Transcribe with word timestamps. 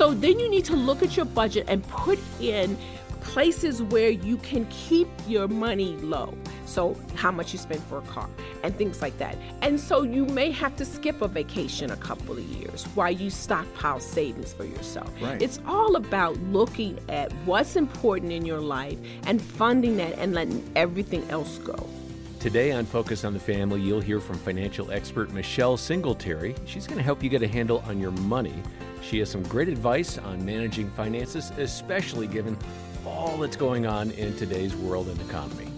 So 0.00 0.14
then 0.14 0.40
you 0.40 0.48
need 0.48 0.64
to 0.64 0.76
look 0.76 1.02
at 1.02 1.14
your 1.14 1.26
budget 1.26 1.66
and 1.68 1.86
put 1.88 2.18
in 2.40 2.78
places 3.20 3.82
where 3.82 4.08
you 4.08 4.38
can 4.38 4.64
keep 4.70 5.08
your 5.28 5.46
money 5.46 5.94
low. 5.96 6.32
So, 6.64 6.96
how 7.16 7.30
much 7.30 7.52
you 7.52 7.58
spend 7.58 7.82
for 7.82 7.98
a 7.98 8.02
car 8.02 8.30
and 8.62 8.74
things 8.74 9.02
like 9.02 9.18
that. 9.18 9.36
And 9.60 9.78
so, 9.78 10.02
you 10.02 10.24
may 10.24 10.52
have 10.52 10.74
to 10.76 10.86
skip 10.86 11.20
a 11.20 11.28
vacation 11.28 11.90
a 11.90 11.98
couple 11.98 12.38
of 12.38 12.44
years 12.44 12.84
while 12.94 13.10
you 13.10 13.28
stockpile 13.28 14.00
savings 14.00 14.54
for 14.54 14.64
yourself. 14.64 15.12
Right. 15.20 15.42
It's 15.42 15.60
all 15.66 15.96
about 15.96 16.38
looking 16.44 16.98
at 17.10 17.30
what's 17.44 17.76
important 17.76 18.32
in 18.32 18.46
your 18.46 18.62
life 18.62 18.98
and 19.26 19.42
funding 19.42 19.98
that 19.98 20.18
and 20.18 20.32
letting 20.32 20.66
everything 20.76 21.28
else 21.28 21.58
go. 21.58 21.86
Today 22.38 22.72
on 22.72 22.86
Focus 22.86 23.22
on 23.26 23.34
the 23.34 23.38
Family, 23.38 23.82
you'll 23.82 24.00
hear 24.00 24.18
from 24.18 24.38
financial 24.38 24.92
expert 24.92 25.30
Michelle 25.30 25.76
Singletary. 25.76 26.54
She's 26.64 26.86
going 26.86 26.96
to 26.96 27.04
help 27.04 27.22
you 27.22 27.28
get 27.28 27.42
a 27.42 27.48
handle 27.48 27.84
on 27.86 28.00
your 28.00 28.12
money. 28.12 28.54
She 29.02 29.18
has 29.20 29.30
some 29.30 29.42
great 29.44 29.68
advice 29.68 30.18
on 30.18 30.44
managing 30.44 30.90
finances, 30.90 31.50
especially 31.58 32.26
given 32.26 32.56
all 33.06 33.36
that's 33.38 33.56
going 33.56 33.86
on 33.86 34.10
in 34.12 34.36
today's 34.36 34.74
world 34.76 35.08
and 35.08 35.20
economy. 35.22 35.68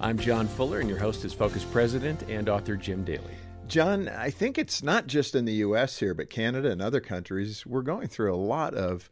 I'm 0.00 0.18
John 0.18 0.48
Fuller, 0.48 0.80
and 0.80 0.88
your 0.88 0.98
host 0.98 1.24
is 1.24 1.32
Focus 1.32 1.64
President 1.64 2.22
and 2.28 2.48
author 2.48 2.76
Jim 2.76 3.04
Daly. 3.04 3.36
John, 3.68 4.08
I 4.08 4.30
think 4.30 4.58
it's 4.58 4.82
not 4.82 5.06
just 5.06 5.34
in 5.34 5.44
the 5.44 5.52
U.S. 5.54 5.98
here, 5.98 6.12
but 6.12 6.28
Canada 6.28 6.70
and 6.70 6.82
other 6.82 7.00
countries. 7.00 7.64
We're 7.64 7.82
going 7.82 8.08
through 8.08 8.34
a 8.34 8.36
lot 8.36 8.74
of 8.74 9.08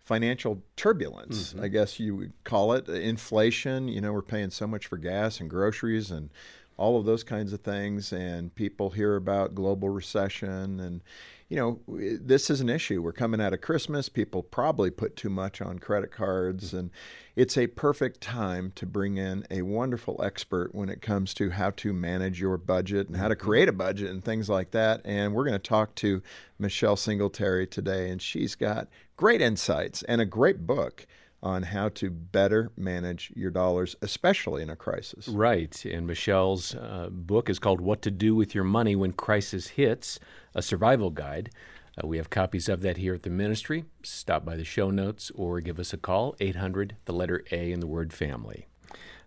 financial 0.00 0.62
turbulence, 0.76 1.52
Mm-hmm. 1.52 1.64
I 1.64 1.68
guess 1.68 2.00
you 2.00 2.16
would 2.16 2.32
call 2.44 2.72
it. 2.72 2.88
Inflation, 2.88 3.88
you 3.88 4.00
know, 4.00 4.12
we're 4.12 4.22
paying 4.22 4.50
so 4.50 4.66
much 4.66 4.86
for 4.86 4.96
gas 4.96 5.38
and 5.38 5.48
groceries 5.48 6.10
and 6.10 6.30
all 6.76 6.98
of 6.98 7.04
those 7.04 7.24
kinds 7.24 7.52
of 7.52 7.60
things. 7.60 8.12
And 8.12 8.54
people 8.54 8.90
hear 8.90 9.16
about 9.16 9.54
global 9.54 9.88
recession. 9.88 10.80
And, 10.80 11.02
you 11.48 11.56
know, 11.56 11.80
this 11.86 12.50
is 12.50 12.60
an 12.60 12.68
issue. 12.68 13.02
We're 13.02 13.12
coming 13.12 13.40
out 13.40 13.52
of 13.52 13.60
Christmas. 13.60 14.08
People 14.08 14.42
probably 14.42 14.90
put 14.90 15.16
too 15.16 15.30
much 15.30 15.60
on 15.60 15.78
credit 15.78 16.10
cards. 16.10 16.72
And 16.72 16.90
it's 17.36 17.58
a 17.58 17.66
perfect 17.66 18.20
time 18.20 18.72
to 18.76 18.86
bring 18.86 19.18
in 19.18 19.44
a 19.50 19.62
wonderful 19.62 20.20
expert 20.22 20.74
when 20.74 20.88
it 20.88 21.02
comes 21.02 21.34
to 21.34 21.50
how 21.50 21.70
to 21.70 21.92
manage 21.92 22.40
your 22.40 22.56
budget 22.56 23.08
and 23.08 23.16
how 23.16 23.28
to 23.28 23.36
create 23.36 23.68
a 23.68 23.72
budget 23.72 24.10
and 24.10 24.24
things 24.24 24.48
like 24.48 24.70
that. 24.70 25.02
And 25.04 25.34
we're 25.34 25.44
going 25.44 25.52
to 25.52 25.58
talk 25.58 25.94
to 25.96 26.22
Michelle 26.58 26.96
Singletary 26.96 27.66
today. 27.66 28.10
And 28.10 28.20
she's 28.20 28.54
got 28.54 28.88
great 29.16 29.40
insights 29.40 30.02
and 30.04 30.20
a 30.20 30.26
great 30.26 30.66
book 30.66 31.06
on 31.42 31.64
how 31.64 31.88
to 31.88 32.10
better 32.10 32.70
manage 32.76 33.32
your 33.34 33.50
dollars, 33.50 33.96
especially 34.00 34.62
in 34.62 34.70
a 34.70 34.76
crisis. 34.76 35.28
Right. 35.28 35.84
And 35.84 36.06
Michelle's 36.06 36.74
uh, 36.74 37.08
book 37.10 37.50
is 37.50 37.58
called 37.58 37.80
What 37.80 38.02
to 38.02 38.10
Do 38.10 38.34
with 38.34 38.54
Your 38.54 38.64
Money 38.64 38.94
When 38.94 39.12
Crisis 39.12 39.68
Hits, 39.68 40.20
a 40.54 40.62
survival 40.62 41.10
guide. 41.10 41.50
Uh, 42.02 42.06
we 42.06 42.16
have 42.16 42.30
copies 42.30 42.68
of 42.68 42.80
that 42.82 42.96
here 42.96 43.14
at 43.14 43.24
the 43.24 43.30
ministry. 43.30 43.84
Stop 44.02 44.44
by 44.44 44.56
the 44.56 44.64
show 44.64 44.90
notes 44.90 45.30
or 45.34 45.60
give 45.60 45.78
us 45.78 45.92
a 45.92 45.98
call, 45.98 46.36
800, 46.40 46.96
the 47.04 47.12
letter 47.12 47.44
A, 47.50 47.72
in 47.72 47.80
the 47.80 47.86
word 47.86 48.12
family. 48.12 48.68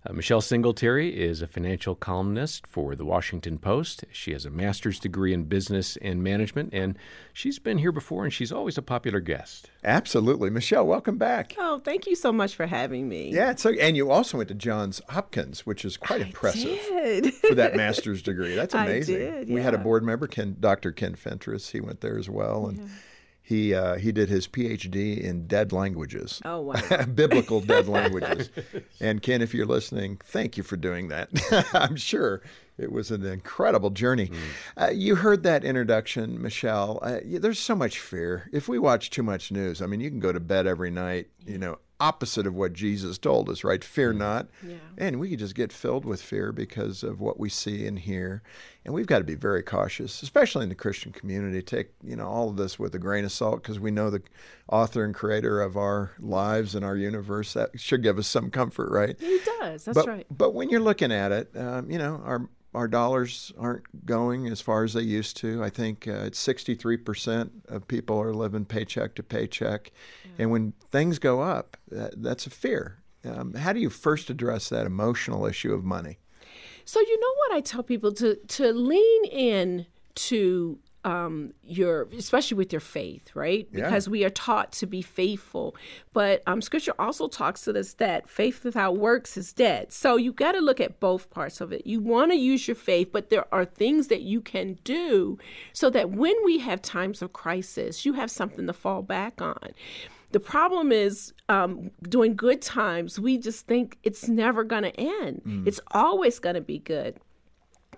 Uh, 0.07 0.13
Michelle 0.13 0.41
Singletary 0.41 1.19
is 1.19 1.41
a 1.41 1.47
financial 1.47 1.95
columnist 1.95 2.67
for 2.67 2.95
the 2.95 3.05
Washington 3.05 3.57
Post. 3.57 4.05
She 4.11 4.33
has 4.33 4.45
a 4.45 4.51
master's 4.51 4.99
degree 4.99 5.33
in 5.33 5.45
business 5.45 5.97
and 5.97 6.21
management, 6.21 6.73
and 6.73 6.95
she's 7.33 7.57
been 7.57 7.79
here 7.79 7.91
before, 7.91 8.23
and 8.23 8.31
she's 8.31 8.51
always 8.51 8.77
a 8.77 8.83
popular 8.83 9.19
guest. 9.19 9.71
Absolutely. 9.83 10.51
Michelle, 10.51 10.85
welcome 10.85 11.17
back. 11.17 11.55
Oh, 11.57 11.79
thank 11.79 12.05
you 12.05 12.15
so 12.15 12.31
much 12.31 12.55
for 12.55 12.67
having 12.67 13.09
me. 13.09 13.31
Yeah, 13.33 13.51
it's 13.51 13.63
so, 13.63 13.71
and 13.71 13.97
you 13.97 14.11
also 14.11 14.37
went 14.37 14.49
to 14.49 14.55
Johns 14.55 15.01
Hopkins, 15.09 15.65
which 15.65 15.83
is 15.83 15.97
quite 15.97 16.21
impressive 16.21 16.79
Did. 16.87 17.33
for 17.33 17.55
that 17.55 17.75
master's 17.77 18.21
degree. 18.21 18.53
That's 18.53 18.75
I 18.75 18.85
amazing. 18.85 19.15
did, 19.17 19.49
We 19.49 19.61
had 19.63 19.73
a 19.73 19.79
board 19.79 20.03
member, 20.03 20.27
Ken, 20.27 20.57
Dr. 20.59 20.91
Ken 20.91 21.15
Fentress. 21.15 21.69
He 21.71 21.81
went 21.81 22.01
there 22.01 22.19
as 22.19 22.29
well, 22.29 22.67
and 22.67 22.91
he 23.45 23.75
uh, 23.75 23.95
he 23.95 24.11
did 24.11 24.27
his 24.27 24.47
PhD 24.47 25.21
in 25.21 25.45
dead 25.45 25.71
languages. 25.71 26.41
Oh, 26.43 26.61
wow. 26.61 27.05
biblical 27.13 27.61
dead 27.61 27.87
languages. 27.87 28.49
And 28.99 29.21
Ken, 29.21 29.43
if 29.43 29.53
you're 29.53 29.67
listening, 29.67 30.19
thank 30.23 30.57
you 30.57 30.63
for 30.63 30.77
doing 30.77 31.09
that. 31.09 31.29
I'm 31.73 31.95
sure 31.95 32.41
it 32.79 32.91
was 32.91 33.11
an 33.11 33.23
incredible 33.23 33.91
journey. 33.91 34.31
Uh, 34.75 34.89
you 34.91 35.17
heard 35.17 35.43
that 35.43 35.63
introduction, 35.63 36.41
Michelle. 36.41 36.97
Uh, 37.03 37.19
there's 37.23 37.59
so 37.59 37.75
much 37.75 37.99
fear. 37.99 38.49
If 38.51 38.67
we 38.67 38.79
watch 38.79 39.11
too 39.11 39.23
much 39.23 39.51
news, 39.51 39.79
I 39.79 39.85
mean, 39.85 39.99
you 39.99 40.09
can 40.09 40.19
go 40.19 40.31
to 40.31 40.39
bed 40.39 40.65
every 40.65 40.89
night, 40.89 41.27
you 41.45 41.59
know, 41.59 41.77
opposite 41.99 42.45
of 42.45 42.53
what 42.53 42.73
Jesus 42.73 43.17
told 43.17 43.49
us, 43.49 43.63
right? 43.63 43.83
Fear 43.83 44.13
not. 44.13 44.47
Yeah. 44.65 44.75
And 44.97 45.19
we 45.19 45.29
could 45.29 45.39
just 45.39 45.55
get 45.55 45.71
filled 45.71 46.05
with 46.05 46.21
fear 46.21 46.51
because 46.51 47.03
of 47.03 47.21
what 47.21 47.39
we 47.39 47.49
see 47.49 47.85
and 47.87 47.99
hear. 47.99 48.41
And 48.83 48.93
we've 48.93 49.07
got 49.07 49.19
to 49.19 49.23
be 49.23 49.35
very 49.35 49.63
cautious, 49.63 50.21
especially 50.21 50.63
in 50.63 50.69
the 50.69 50.75
Christian 50.75 51.11
community. 51.11 51.61
Take, 51.61 51.91
you 52.03 52.15
know, 52.15 52.27
all 52.27 52.49
of 52.49 52.57
this 52.57 52.77
with 52.77 52.93
a 52.95 52.99
grain 52.99 53.25
of 53.25 53.31
salt 53.31 53.63
because 53.63 53.79
we 53.79 53.91
know 53.91 54.09
the 54.09 54.21
author 54.69 55.03
and 55.03 55.15
creator 55.15 55.61
of 55.61 55.77
our 55.77 56.11
lives 56.19 56.75
and 56.75 56.83
our 56.83 56.97
universe. 56.97 57.53
That 57.53 57.79
should 57.79 58.03
give 58.03 58.17
us 58.17 58.27
some 58.27 58.51
comfort, 58.51 58.91
right? 58.91 59.15
He 59.19 59.39
does. 59.59 59.85
That's 59.85 59.97
but, 59.97 60.07
right. 60.07 60.27
But 60.29 60.53
when 60.53 60.69
you're 60.69 60.81
looking 60.81 61.11
at 61.11 61.31
it, 61.31 61.51
um, 61.55 61.89
you 61.89 61.97
know, 61.97 62.21
our 62.25 62.49
our 62.75 62.87
dollars 62.87 63.51
aren't 63.57 64.05
going 64.05 64.47
as 64.47 64.61
far 64.61 64.83
as 64.83 64.93
they 64.93 65.01
used 65.01 65.37
to. 65.37 65.63
I 65.63 65.69
think 65.69 66.07
uh, 66.07 66.25
it's 66.25 66.45
63% 66.45 67.49
of 67.67 67.87
people 67.87 68.21
are 68.21 68.33
living 68.33 68.65
paycheck 68.65 69.15
to 69.15 69.23
paycheck. 69.23 69.91
And 70.37 70.51
when 70.51 70.73
things 70.91 71.17
go 71.17 71.41
up, 71.41 71.77
that, 71.89 72.21
that's 72.21 72.45
a 72.45 72.49
fear. 72.49 72.99
Um, 73.23 73.53
how 73.53 73.73
do 73.73 73.79
you 73.79 73.89
first 73.89 74.29
address 74.29 74.69
that 74.69 74.85
emotional 74.85 75.45
issue 75.45 75.73
of 75.73 75.83
money? 75.83 76.19
So 76.83 76.99
you 76.99 77.19
know 77.19 77.33
what 77.47 77.57
I 77.57 77.61
tell 77.61 77.81
people 77.81 78.11
to 78.13 78.35
to 78.35 78.71
lean 78.71 79.25
in 79.25 79.87
to 80.15 80.77
um, 81.05 81.53
your 81.63 82.09
especially 82.17 82.57
with 82.57 82.73
your 82.73 82.81
faith, 82.81 83.33
right? 83.35 83.67
Yeah. 83.71 83.85
Because 83.85 84.09
we 84.09 84.25
are 84.25 84.29
taught 84.29 84.71
to 84.73 84.87
be 84.87 85.01
faithful, 85.01 85.75
but 86.11 86.41
um, 86.47 86.61
Scripture 86.61 86.93
also 86.99 87.27
talks 87.27 87.61
to 87.61 87.79
us 87.79 87.93
that 87.93 88.27
faith 88.27 88.63
without 88.65 88.97
works 88.97 89.37
is 89.37 89.53
dead. 89.53 89.93
So 89.93 90.17
you 90.17 90.33
got 90.33 90.53
to 90.53 90.59
look 90.59 90.81
at 90.81 90.99
both 90.99 91.29
parts 91.29 91.61
of 91.61 91.71
it. 91.71 91.85
You 91.85 92.01
want 92.01 92.31
to 92.31 92.37
use 92.37 92.67
your 92.67 92.75
faith, 92.75 93.11
but 93.13 93.29
there 93.29 93.45
are 93.53 93.65
things 93.65 94.07
that 94.07 94.21
you 94.21 94.41
can 94.41 94.79
do 94.83 95.37
so 95.71 95.89
that 95.91 96.09
when 96.09 96.35
we 96.43 96.57
have 96.59 96.81
times 96.81 97.21
of 97.21 97.31
crisis, 97.33 98.05
you 98.05 98.13
have 98.13 98.31
something 98.31 98.65
to 98.65 98.73
fall 98.73 99.03
back 99.03 99.41
on. 99.41 99.69
The 100.31 100.39
problem 100.41 100.91
is 100.91 101.33
um, 101.47 101.91
during 102.01 102.35
good 102.35 102.61
times, 102.61 103.19
we 103.19 103.37
just 103.37 103.67
think 103.67 103.97
it's 104.03 104.27
never 104.27 104.65
going 104.65 104.83
to 104.83 104.99
end. 104.99 105.43
It's 105.65 105.79
always 105.91 106.39
going 106.39 106.55
to 106.55 106.61
be 106.61 106.79
good. 106.79 107.19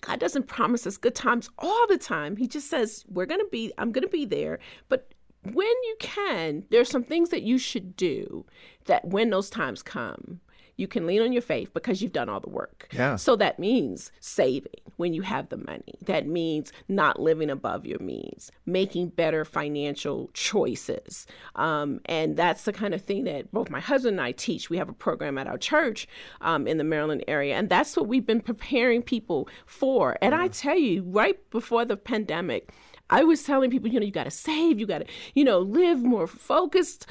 God 0.02 0.20
doesn't 0.20 0.48
promise 0.48 0.86
us 0.88 0.98
good 0.98 1.16
times 1.16 1.50
all 1.58 1.88
the 1.88 1.98
time. 1.98 2.38
He 2.38 2.48
just 2.48 2.70
says, 2.70 3.06
We're 3.08 3.26
going 3.26 3.42
to 3.42 3.50
be, 3.52 3.72
I'm 3.78 3.92
going 3.92 4.04
to 4.04 4.10
be 4.10 4.26
there. 4.26 4.60
But 4.90 5.14
when 5.44 5.68
you 5.68 5.96
can, 6.00 6.66
there's 6.70 6.90
some 6.90 7.04
things 7.04 7.30
that 7.30 7.44
you 7.44 7.58
should 7.58 7.96
do 7.96 8.46
that 8.86 9.06
when 9.06 9.30
those 9.30 9.50
times 9.50 9.82
come, 9.82 10.42
you 10.78 10.88
can 10.88 11.06
lean 11.06 11.22
on 11.22 11.34
your 11.34 11.42
faith 11.42 11.74
because 11.74 12.02
you've 12.02 12.14
done 12.14 12.30
all 12.30 12.40
the 12.40 12.50
work. 12.50 12.88
Yeah. 12.92 13.16
So 13.16 13.36
that 13.36 13.60
means 13.60 14.12
saving 14.20 14.72
when 14.96 15.14
you 15.14 15.24
have 15.24 15.50
the 15.50 15.58
money. 15.58 15.96
That 16.06 16.28
means 16.28 16.72
not 16.88 17.20
living 17.20 17.50
above 17.50 17.86
your 17.86 18.00
means, 18.00 18.52
making 18.66 19.10
better 19.10 19.44
financial 19.44 20.30
choices. 20.34 21.26
Um, 21.56 22.00
and 22.06 22.38
that's 22.38 22.64
the 22.64 22.74
kind 22.74 22.94
of 22.94 23.02
thing 23.02 23.24
that 23.26 23.52
both 23.52 23.70
my 23.70 23.80
husband 23.80 24.20
and 24.20 24.22
I 24.22 24.32
teach. 24.32 24.70
We 24.70 24.78
have 24.78 24.90
a 24.90 24.94
program 24.94 25.38
at 25.38 25.48
our 25.48 25.58
church 25.58 26.08
um, 26.42 26.68
in 26.68 26.78
the 26.78 26.84
Maryland 26.84 27.24
area, 27.28 27.56
and 27.56 27.70
that's 27.70 27.98
what 27.98 28.08
we've 28.08 28.26
been 28.26 28.42
preparing 28.42 29.02
people 29.02 29.50
for. 29.66 30.18
And 30.22 30.36
I 30.36 30.48
tell 30.48 30.78
you, 30.78 31.04
right 31.04 31.38
before 31.50 31.86
the 31.86 31.98
pandemic, 31.98 32.72
I 33.10 33.24
was 33.24 33.44
telling 33.44 33.72
people, 33.72 33.90
you 33.90 34.00
know, 34.00 34.06
you 34.06 34.12
got 34.12 34.26
to 34.26 34.32
save, 34.32 34.80
you 34.80 34.86
got 34.86 35.00
to, 35.00 35.06
you 35.34 35.44
know, 35.44 35.60
live 35.60 36.04
more 36.04 36.28
focused 36.28 37.08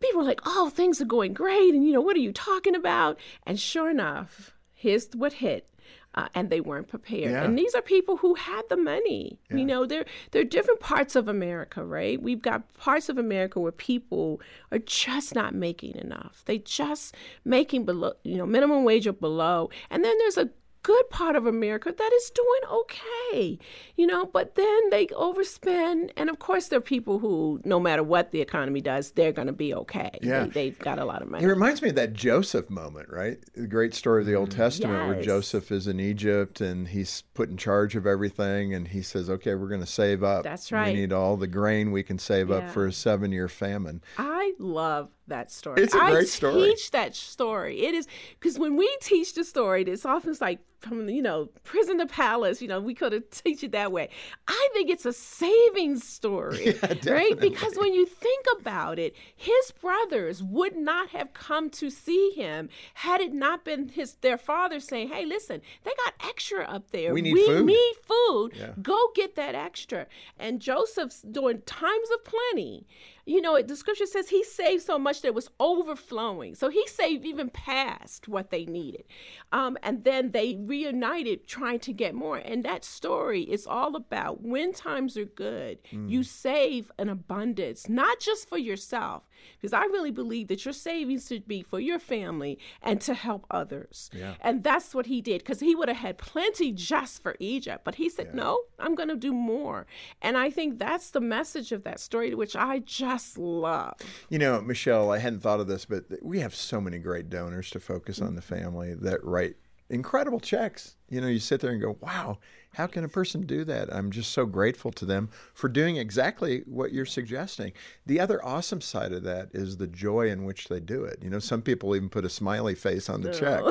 people 0.00 0.20
are 0.20 0.24
like, 0.24 0.40
oh, 0.44 0.70
things 0.70 1.00
are 1.00 1.06
going 1.06 1.34
great. 1.34 1.74
And, 1.74 1.86
you 1.86 1.92
know, 1.92 2.00
what 2.00 2.16
are 2.16 2.20
you 2.20 2.32
talking 2.32 2.74
about? 2.74 3.18
And 3.46 3.58
sure 3.58 3.90
enough, 3.90 4.54
here's 4.72 5.08
what 5.14 5.34
hit. 5.34 5.68
Uh, 6.14 6.26
and 6.34 6.50
they 6.50 6.60
weren't 6.60 6.88
prepared. 6.88 7.30
Yeah. 7.30 7.44
And 7.44 7.56
these 7.56 7.74
are 7.74 7.82
people 7.82 8.16
who 8.16 8.34
had 8.34 8.62
the 8.68 8.76
money. 8.76 9.38
You 9.50 9.64
know, 9.64 9.86
there 9.86 10.04
there 10.30 10.42
are 10.42 10.44
different 10.44 10.80
parts 10.80 11.14
of 11.14 11.28
America, 11.28 11.84
right? 11.84 12.20
We've 12.20 12.42
got 12.42 12.72
parts 12.74 13.08
of 13.08 13.18
America 13.18 13.60
where 13.60 13.70
people 13.70 14.40
are 14.72 14.78
just 14.78 15.34
not 15.34 15.54
making 15.54 15.96
enough. 15.96 16.42
They 16.46 16.58
just 16.58 17.14
making 17.44 17.84
below, 17.84 18.14
you 18.24 18.36
know, 18.36 18.46
minimum 18.46 18.84
wage 18.84 19.06
or 19.06 19.12
below. 19.12 19.70
And 19.90 20.02
then 20.02 20.16
there's 20.18 20.38
a 20.38 20.48
good 20.82 21.10
part 21.10 21.36
of 21.36 21.46
America 21.46 21.92
that 21.96 22.12
is 22.14 22.30
doing 22.30 22.80
okay, 22.80 23.58
you 23.96 24.06
know, 24.06 24.26
but 24.26 24.54
then 24.54 24.90
they 24.90 25.06
overspend. 25.08 26.10
And 26.16 26.30
of 26.30 26.38
course, 26.38 26.68
there 26.68 26.78
are 26.78 26.82
people 26.82 27.18
who, 27.18 27.60
no 27.64 27.80
matter 27.80 28.02
what 28.02 28.32
the 28.32 28.40
economy 28.40 28.80
does, 28.80 29.12
they're 29.12 29.32
going 29.32 29.46
to 29.46 29.52
be 29.52 29.74
okay. 29.74 30.18
Yeah. 30.22 30.44
They, 30.44 30.50
they've 30.50 30.78
got 30.78 30.98
a 30.98 31.04
lot 31.04 31.22
of 31.22 31.28
money. 31.28 31.44
It 31.44 31.48
reminds 31.48 31.82
me 31.82 31.90
of 31.90 31.94
that 31.96 32.12
Joseph 32.12 32.70
moment, 32.70 33.08
right? 33.10 33.38
The 33.54 33.66
great 33.66 33.94
story 33.94 34.22
of 34.22 34.26
the 34.26 34.34
Old 34.34 34.50
mm, 34.50 34.56
Testament 34.56 35.08
where 35.08 35.22
Joseph 35.22 35.70
is 35.70 35.86
in 35.86 36.00
Egypt 36.00 36.60
and 36.60 36.88
he's 36.88 37.22
put 37.34 37.48
in 37.50 37.56
charge 37.56 37.96
of 37.96 38.06
everything 38.06 38.74
and 38.74 38.88
he 38.88 39.02
says, 39.02 39.28
okay, 39.30 39.54
we're 39.54 39.68
going 39.68 39.80
to 39.80 39.86
save 39.86 40.22
up. 40.22 40.44
That's 40.44 40.72
right. 40.72 40.94
We 40.94 41.00
need 41.00 41.12
all 41.12 41.36
the 41.36 41.46
grain 41.46 41.92
we 41.92 42.02
can 42.02 42.18
save 42.18 42.50
up 42.50 42.68
for 42.68 42.86
a 42.86 42.92
seven 42.92 43.32
year 43.32 43.48
famine. 43.48 44.02
I 44.16 44.54
love 44.58 45.10
that 45.28 45.50
story. 45.50 45.82
It's 45.82 45.94
a 45.94 45.98
I 46.02 46.10
great 46.10 46.28
story. 46.28 46.70
teach 46.70 46.90
that 46.90 47.14
story. 47.14 47.82
It 47.82 47.94
is 47.94 48.06
because 48.38 48.58
when 48.58 48.76
we 48.76 48.94
teach 49.00 49.34
the 49.34 49.44
story, 49.44 49.82
it's 49.84 50.04
often 50.04 50.34
like 50.40 50.60
from 50.80 51.08
you 51.08 51.22
know 51.22 51.46
prison 51.64 51.98
to 51.98 52.06
palace. 52.06 52.62
You 52.62 52.68
know, 52.68 52.80
we 52.80 52.94
could 52.94 53.12
have 53.12 53.28
teach 53.30 53.62
it 53.62 53.72
that 53.72 53.92
way. 53.92 54.08
I 54.46 54.68
think 54.72 54.90
it's 54.90 55.06
a 55.06 55.12
saving 55.12 55.98
story, 55.98 56.76
Yeah, 56.82 57.12
right? 57.12 57.38
Because 57.38 57.76
when 57.76 57.94
you 57.94 58.06
think 58.06 58.46
about 58.58 58.98
it, 58.98 59.14
his 59.34 59.72
brothers 59.80 60.42
would 60.42 60.76
not 60.76 61.10
have 61.10 61.32
come 61.34 61.70
to 61.70 61.90
see 61.90 62.32
him 62.34 62.68
had 62.94 63.20
it 63.20 63.32
not 63.32 63.64
been 63.64 63.88
his 63.88 64.14
their 64.14 64.38
father 64.38 64.80
saying, 64.80 65.08
"Hey, 65.08 65.24
listen, 65.24 65.60
they 65.84 65.92
got 66.04 66.14
extra 66.28 66.64
up 66.64 66.90
there. 66.90 67.12
We 67.12 67.22
need 67.22 67.36
food." 67.36 67.66
need 67.66 67.94
food. 68.02 68.52
Yeah. 68.54 68.72
Go 68.80 69.10
get 69.14 69.34
that 69.36 69.54
extra." 69.54 70.06
And 70.38 70.60
Joseph's 70.60 71.22
during 71.22 71.62
times 71.62 72.08
of 72.14 72.24
plenty. 72.24 72.86
You 73.28 73.42
know, 73.42 73.60
the 73.60 73.76
scripture 73.76 74.06
says 74.06 74.30
he 74.30 74.42
saved 74.42 74.82
so 74.82 74.98
much 74.98 75.20
that 75.20 75.28
it 75.28 75.34
was 75.34 75.50
overflowing. 75.60 76.54
So 76.54 76.70
he 76.70 76.86
saved 76.86 77.26
even 77.26 77.50
past 77.50 78.26
what 78.26 78.48
they 78.48 78.64
needed. 78.64 79.04
Um, 79.52 79.76
and 79.82 80.02
then 80.02 80.30
they 80.30 80.54
reunited 80.68 81.46
trying 81.46 81.80
to 81.80 81.92
get 81.92 82.14
more. 82.14 82.36
And 82.36 82.64
that 82.64 82.84
story 82.84 83.42
is 83.42 83.66
all 83.66 83.96
about 83.96 84.42
when 84.42 84.72
times 84.72 85.16
are 85.16 85.24
good, 85.24 85.78
mm. 85.90 86.08
you 86.08 86.22
save 86.22 86.92
an 86.98 87.08
abundance, 87.08 87.88
not 87.88 88.20
just 88.20 88.48
for 88.48 88.58
yourself, 88.58 89.28
because 89.60 89.72
I 89.72 89.84
really 89.84 90.10
believe 90.10 90.48
that 90.48 90.64
your 90.64 90.74
savings 90.74 91.26
should 91.28 91.48
be 91.48 91.62
for 91.62 91.80
your 91.80 91.98
family 91.98 92.58
and 92.82 93.00
to 93.02 93.14
help 93.14 93.46
others. 93.50 94.10
Yeah. 94.12 94.34
And 94.40 94.62
that's 94.62 94.94
what 94.94 95.06
he 95.06 95.20
did, 95.20 95.38
because 95.38 95.60
he 95.60 95.74
would 95.74 95.88
have 95.88 95.98
had 95.98 96.18
plenty 96.18 96.72
just 96.72 97.22
for 97.22 97.36
Egypt. 97.40 97.84
But 97.84 97.94
he 97.96 98.08
said, 98.08 98.34
no, 98.34 98.62
I'm 98.78 98.94
going 98.94 99.08
to 99.08 99.16
do 99.16 99.32
more. 99.32 99.86
And 100.20 100.36
I 100.36 100.50
think 100.50 100.78
that's 100.78 101.10
the 101.10 101.20
message 101.20 101.72
of 101.72 101.84
that 101.84 102.00
story, 102.00 102.34
which 102.34 102.54
I 102.54 102.80
just 102.80 103.38
love. 103.38 103.94
You 104.28 104.38
know, 104.38 104.60
Michelle, 104.60 105.10
I 105.10 105.18
hadn't 105.18 105.40
thought 105.40 105.60
of 105.60 105.66
this, 105.66 105.84
but 105.84 106.04
we 106.22 106.40
have 106.40 106.54
so 106.54 106.80
many 106.80 106.98
great 106.98 107.30
donors 107.30 107.70
to 107.70 107.80
focus 107.80 108.18
mm. 108.18 108.26
on 108.26 108.34
the 108.34 108.42
family 108.42 108.94
that 108.94 109.24
write 109.24 109.56
incredible 109.90 110.40
checks. 110.40 110.96
You 111.08 111.20
know, 111.20 111.28
you 111.28 111.38
sit 111.38 111.60
there 111.60 111.70
and 111.70 111.80
go, 111.80 111.96
wow, 112.00 112.38
how 112.74 112.86
can 112.86 113.02
a 113.04 113.08
person 113.08 113.46
do 113.46 113.64
that? 113.64 113.92
I'm 113.92 114.10
just 114.10 114.32
so 114.32 114.44
grateful 114.44 114.92
to 114.92 115.04
them 115.04 115.30
for 115.54 115.68
doing 115.68 115.96
exactly 115.96 116.62
what 116.66 116.92
you're 116.92 117.06
suggesting. 117.06 117.72
The 118.06 118.20
other 118.20 118.44
awesome 118.44 118.80
side 118.80 119.12
of 119.12 119.22
that 119.24 119.48
is 119.52 119.78
the 119.78 119.86
joy 119.86 120.30
in 120.30 120.44
which 120.44 120.68
they 120.68 120.80
do 120.80 121.04
it. 121.04 121.18
You 121.22 121.30
know, 121.30 121.38
some 121.38 121.62
people 121.62 121.96
even 121.96 122.08
put 122.10 122.24
a 122.24 122.30
smiley 122.30 122.74
face 122.74 123.08
on 123.08 123.22
the 123.22 123.32
check, 123.32 123.62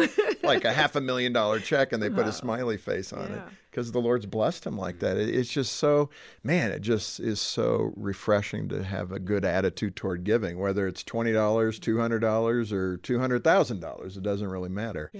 like 0.43 0.65
a 0.65 0.73
half 0.73 0.95
a 0.95 1.01
million 1.01 1.31
dollar 1.31 1.59
check, 1.59 1.93
and 1.93 2.01
they 2.01 2.09
put 2.09 2.25
a 2.25 2.33
smiley 2.33 2.77
face 2.77 3.13
on 3.13 3.31
it 3.31 3.35
Yeah. 3.35 3.49
Because 3.77 3.91
the 3.91 4.01
Lord's 4.01 4.25
blessed 4.25 4.65
him 4.65 4.75
like 4.75 4.97
that. 5.01 5.17
It- 5.17 5.35
It's 5.35 5.51
just 5.51 5.73
so, 5.75 6.09
man, 6.43 6.71
it 6.71 6.81
just 6.81 7.19
is 7.19 7.39
so 7.39 7.93
refreshing 7.95 8.67
to 8.69 8.83
have 8.83 9.11
a 9.11 9.19
good 9.19 9.45
attitude 9.45 9.95
toward 9.95 10.23
giving, 10.23 10.57
whether 10.57 10.87
it's 10.87 11.03
$20, 11.03 11.79
$200, 11.79 12.71
or 12.71 12.97
$200,000. 12.97 14.17
It 14.17 14.23
doesn't 14.23 14.47
really 14.49 14.69
matter. 14.69 15.11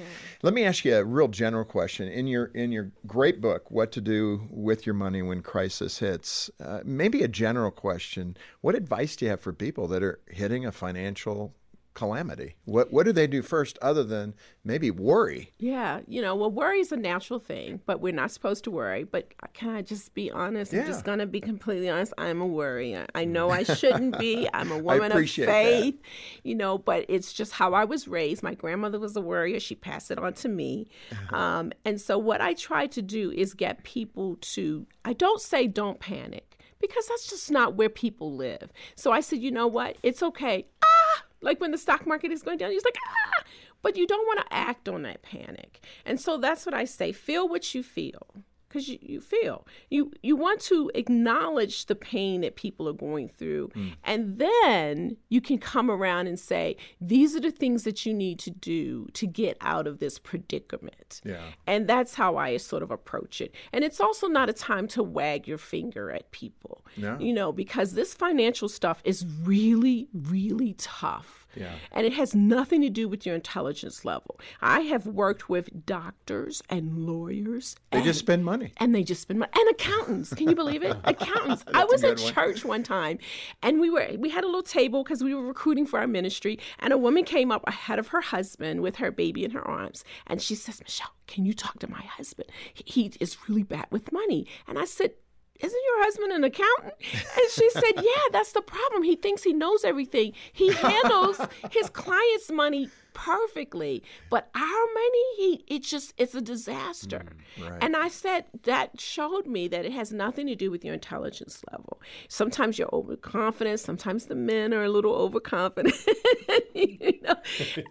Let 0.41 0.55
me 0.55 0.63
ask 0.63 0.83
you 0.85 0.95
a 0.95 1.03
real 1.05 1.27
general 1.27 1.65
question. 1.65 2.07
In 2.07 2.25
your, 2.25 2.45
in 2.45 2.71
your 2.71 2.89
great 3.05 3.41
book, 3.41 3.69
What 3.69 3.91
to 3.91 4.01
Do 4.01 4.47
with 4.49 4.87
Your 4.87 4.95
Money 4.95 5.21
When 5.21 5.43
Crisis 5.43 5.99
Hits, 5.99 6.49
uh, 6.59 6.79
maybe 6.83 7.21
a 7.21 7.27
general 7.27 7.69
question. 7.69 8.35
What 8.61 8.73
advice 8.73 9.15
do 9.15 9.25
you 9.25 9.29
have 9.29 9.39
for 9.39 9.53
people 9.53 9.87
that 9.89 10.01
are 10.01 10.19
hitting 10.31 10.65
a 10.65 10.71
financial 10.71 11.53
calamity? 11.97 12.55
What, 12.65 12.93
what 12.93 13.07
do 13.07 13.11
they 13.11 13.25
do 13.25 13.41
first 13.41 13.79
other 13.81 14.03
than 14.03 14.35
maybe 14.63 14.91
worry? 14.91 15.51
Yeah, 15.57 16.01
you 16.07 16.21
know, 16.21 16.35
well, 16.35 16.51
worry 16.51 16.79
is 16.79 16.91
a 16.91 16.95
natural 16.95 17.39
thing, 17.39 17.81
but 17.87 18.01
we're 18.01 18.13
not 18.13 18.29
supposed 18.29 18.63
to 18.65 18.71
worry. 18.71 19.03
But 19.03 19.33
can 19.53 19.71
I 19.71 19.81
just 19.81 20.13
be 20.13 20.29
honest? 20.29 20.73
I'm 20.75 20.85
just 20.85 21.03
going 21.03 21.17
to 21.17 21.25
be 21.25 21.41
completely 21.41 21.89
honest. 21.89 22.13
I'm 22.19 22.39
a 22.39 22.45
worrier. 22.45 23.07
I 23.15 23.25
know 23.25 23.49
I 23.49 23.63
shouldn't 23.63 24.19
be. 24.19 24.47
I'm 24.53 24.71
a 24.71 24.77
woman 24.77 25.05
of 25.05 25.11
appreciate 25.13 25.47
that. 25.47 25.51
faith, 25.51 25.95
you 26.43 26.53
know, 26.53 26.77
but 26.77 27.05
it's 27.09 27.33
just 27.33 27.53
how 27.53 27.73
I 27.73 27.83
was 27.83 28.07
raised. 28.07 28.43
My 28.43 28.53
grandmother 28.53 28.99
was 28.99 29.15
a 29.15 29.21
worrier. 29.21 29.59
She 29.59 29.73
passed 29.73 30.11
it 30.11 30.19
on 30.19 30.33
to 30.33 30.49
me. 30.49 30.87
Uh-huh. 31.11 31.35
Um, 31.35 31.71
and 31.83 31.99
so 31.99 32.19
what 32.19 32.41
I 32.41 32.53
try 32.53 32.85
to 32.85 33.01
do 33.01 33.31
is 33.31 33.55
get 33.55 33.83
people 33.83 34.37
to, 34.53 34.85
I 35.03 35.13
don't 35.13 35.41
say 35.41 35.65
don't 35.65 35.99
panic 35.99 36.59
because 36.79 37.07
that's 37.07 37.27
just 37.27 37.49
not 37.49 37.73
where 37.73 37.89
people 37.89 38.35
live. 38.35 38.71
So 38.95 39.11
I 39.11 39.21
said, 39.21 39.39
you 39.39 39.49
know 39.49 39.65
what? 39.65 39.97
It's 40.03 40.21
okay. 40.21 40.67
Ah, 40.83 40.96
like 41.41 41.59
when 41.59 41.71
the 41.71 41.77
stock 41.77 42.05
market 42.05 42.31
is 42.31 42.41
going 42.43 42.57
down, 42.57 42.71
you're 42.71 42.77
just 42.77 42.85
like, 42.85 42.97
ah, 43.07 43.43
but 43.81 43.95
you 43.97 44.07
don't 44.07 44.25
want 44.25 44.39
to 44.39 44.53
act 44.53 44.89
on 44.89 45.03
that 45.03 45.21
panic. 45.21 45.83
And 46.05 46.19
so 46.19 46.37
that's 46.37 46.65
what 46.65 46.73
I 46.73 46.85
say 46.85 47.11
feel 47.11 47.47
what 47.47 47.73
you 47.75 47.83
feel. 47.83 48.27
Because 48.67 48.89
you, 48.89 48.97
you 49.01 49.21
feel 49.21 49.65
you 49.89 50.11
you 50.21 50.35
want 50.35 50.59
to 50.61 50.91
acknowledge 50.93 51.85
the 51.85 51.95
pain 51.95 52.41
that 52.41 52.55
people 52.55 52.87
are 52.89 52.93
going 52.93 53.29
through, 53.29 53.69
mm. 53.69 53.93
and 54.03 54.37
then 54.37 55.17
you 55.29 55.41
can 55.41 55.57
come 55.57 55.89
around 55.89 56.27
and 56.27 56.39
say 56.39 56.75
these 56.99 57.35
are 57.35 57.39
the 57.39 57.51
things 57.51 57.83
that 57.83 58.05
you 58.05 58.13
need 58.13 58.39
to 58.39 58.51
do 58.51 59.07
to 59.13 59.25
get 59.25 59.57
out 59.61 59.87
of 59.87 59.99
this 59.99 60.19
predicament. 60.19 61.21
Yeah. 61.23 61.43
And 61.65 61.87
that's 61.87 62.15
how 62.15 62.37
I 62.37 62.57
sort 62.57 62.83
of 62.83 62.91
approach 62.91 63.41
it. 63.41 63.53
And 63.71 63.83
it's 63.83 63.99
also 63.99 64.27
not 64.27 64.49
a 64.49 64.53
time 64.53 64.87
to 64.89 65.03
wag 65.03 65.47
your 65.47 65.57
finger 65.57 66.11
at 66.11 66.31
people. 66.31 66.85
No. 66.97 67.17
You 67.19 67.33
know, 67.33 67.51
because 67.51 67.93
this 67.93 68.13
financial 68.13 68.69
stuff 68.69 69.01
is 69.03 69.25
really, 69.43 70.07
really 70.13 70.73
tough. 70.77 71.36
Yeah. 71.55 71.73
And 71.91 72.05
it 72.05 72.13
has 72.13 72.35
nothing 72.35 72.81
to 72.81 72.89
do 72.89 73.07
with 73.07 73.25
your 73.25 73.35
intelligence 73.35 74.05
level. 74.05 74.39
I 74.61 74.81
have 74.81 75.05
worked 75.05 75.49
with 75.49 75.85
doctors 75.85 76.61
and 76.69 76.99
lawyers. 76.99 77.75
They 77.91 77.99
and, 77.99 78.05
just 78.05 78.19
spend 78.19 78.45
money. 78.45 78.73
and 78.77 78.93
they 78.93 79.03
just 79.03 79.21
spend 79.21 79.39
money. 79.39 79.51
And 79.55 79.69
accountants. 79.71 80.33
Can 80.33 80.49
you 80.49 80.55
believe 80.55 80.83
it? 80.83 80.95
Accountants. 81.03 81.63
I 81.73 81.85
was 81.85 82.03
at 82.03 82.19
one. 82.19 82.33
church 82.33 82.65
one 82.65 82.83
time 82.83 83.19
and 83.61 83.79
we 83.79 83.89
were 83.89 84.07
we 84.17 84.29
had 84.29 84.43
a 84.43 84.47
little 84.47 84.63
table 84.63 85.03
because 85.03 85.23
we 85.23 85.33
were 85.33 85.45
recruiting 85.45 85.85
for 85.85 85.99
our 85.99 86.07
ministry 86.07 86.59
and 86.79 86.93
a 86.93 86.97
woman 86.97 87.23
came 87.23 87.51
up 87.51 87.67
ahead 87.67 87.99
of 87.99 88.09
her 88.09 88.21
husband 88.21 88.81
with 88.81 88.97
her 88.97 89.11
baby 89.11 89.43
in 89.43 89.51
her 89.51 89.65
arms 89.67 90.03
and 90.25 90.41
she 90.41 90.55
says 90.55 90.79
michelle 90.81 91.11
can 91.27 91.45
you 91.45 91.53
talk 91.53 91.79
to 91.79 91.89
my 91.89 92.01
husband 92.01 92.49
he, 92.73 92.83
he 92.85 93.11
is 93.19 93.37
really 93.47 93.63
bad 93.63 93.87
with 93.89 94.11
money 94.11 94.45
and 94.67 94.77
i 94.79 94.85
said 94.85 95.11
isn't 95.59 95.81
your 95.85 96.03
husband 96.03 96.31
an 96.33 96.43
accountant? 96.43 96.93
And 97.01 97.51
she 97.51 97.69
said, 97.71 97.83
Yeah, 97.95 98.27
that's 98.31 98.51
the 98.51 98.61
problem. 98.61 99.03
He 99.03 99.15
thinks 99.15 99.43
he 99.43 99.53
knows 99.53 99.83
everything. 99.83 100.33
He 100.51 100.71
handles 100.73 101.39
his 101.71 101.89
clients' 101.89 102.51
money 102.51 102.89
perfectly. 103.17 104.03
But 104.29 104.49
our 104.55 104.61
money, 104.61 105.35
he 105.37 105.63
it 105.67 105.83
just 105.83 106.13
it's 106.17 106.35
a 106.35 106.41
disaster. 106.41 107.25
right. 107.59 107.77
And 107.81 107.95
I 107.95 108.09
said 108.09 108.45
that 108.63 109.01
showed 109.01 109.47
me 109.47 109.67
that 109.69 109.85
it 109.85 109.91
has 109.91 110.11
nothing 110.11 110.47
to 110.47 110.55
do 110.55 110.69
with 110.69 110.85
your 110.85 110.93
intelligence 110.93 111.63
level. 111.71 111.99
Sometimes 112.29 112.77
you're 112.77 112.93
overconfident, 112.93 113.79
sometimes 113.79 114.25
the 114.25 114.35
men 114.35 114.73
are 114.73 114.83
a 114.83 114.89
little 114.89 115.15
overconfident. 115.15 115.95
you 116.75 117.19
know? 117.23 117.35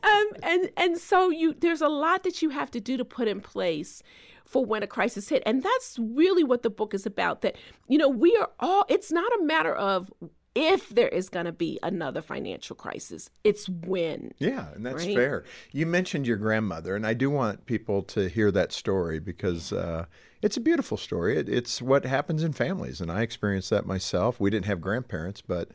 um, 0.05 0.27
and 0.43 0.71
and 0.77 0.99
so 0.99 1.31
you 1.31 1.55
there's 1.59 1.83
a 1.83 1.89
lot 1.89 2.23
that 2.23 2.41
you 2.41 2.51
have 2.51 2.71
to 2.71 2.81
do 2.81 2.97
to 2.97 3.05
put 3.05 3.27
in 3.27 3.41
place 3.41 4.03
for 4.47 4.65
when 4.65 4.83
a 4.83 4.87
crisis 4.87 5.29
hit. 5.29 5.43
And 5.45 5.63
that's 5.63 5.99
really 5.99 6.45
what 6.45 6.63
the 6.63 6.71
book 6.71 6.95
is 6.95 7.05
about. 7.05 7.43
That, 7.43 7.57
you 7.89 7.99
know, 7.99 8.09
we 8.09 8.37
are 8.37 8.51
all 8.61 8.85
it's 8.89 9.13
not 9.13 9.31
a 9.39 9.43
matter 9.43 9.75
of 9.75 10.11
if 10.55 10.89
there 10.89 11.09
is 11.09 11.29
going 11.29 11.45
to 11.45 11.53
be 11.53 11.79
another 11.83 12.23
financial 12.23 12.75
crisis. 12.75 13.29
It's 13.45 13.69
when. 13.69 14.33
Yeah, 14.39 14.69
and 14.75 14.87
that's 14.87 15.05
Right? 15.05 15.15
fair. 15.15 15.45
You 15.71 15.85
mentioned 15.85 16.27
your 16.27 16.39
grandmother, 16.39 16.97
and 16.97 17.07
I 17.07 17.13
do 17.13 17.29
want 17.29 17.67
people 17.67 18.03
to 18.05 18.29
hear 18.31 18.51
that 18.53 18.73
story 18.73 19.19
because 19.19 19.71
uh, 19.71 20.07
it's 20.41 20.57
a 20.57 20.61
beautiful 20.61 20.97
story. 20.97 21.37
It, 21.37 21.51
it's 21.51 21.83
what 21.83 22.07
happens 22.07 22.43
in 22.43 22.55
families, 22.55 23.03
and 23.03 23.13
I 23.13 23.21
experienced 23.21 23.69
that 23.69 23.85
myself. 23.85 24.41
We 24.41 24.49
didn't 24.49 24.65
have 24.65 24.81
grandparents, 24.81 25.43
but 25.43 25.73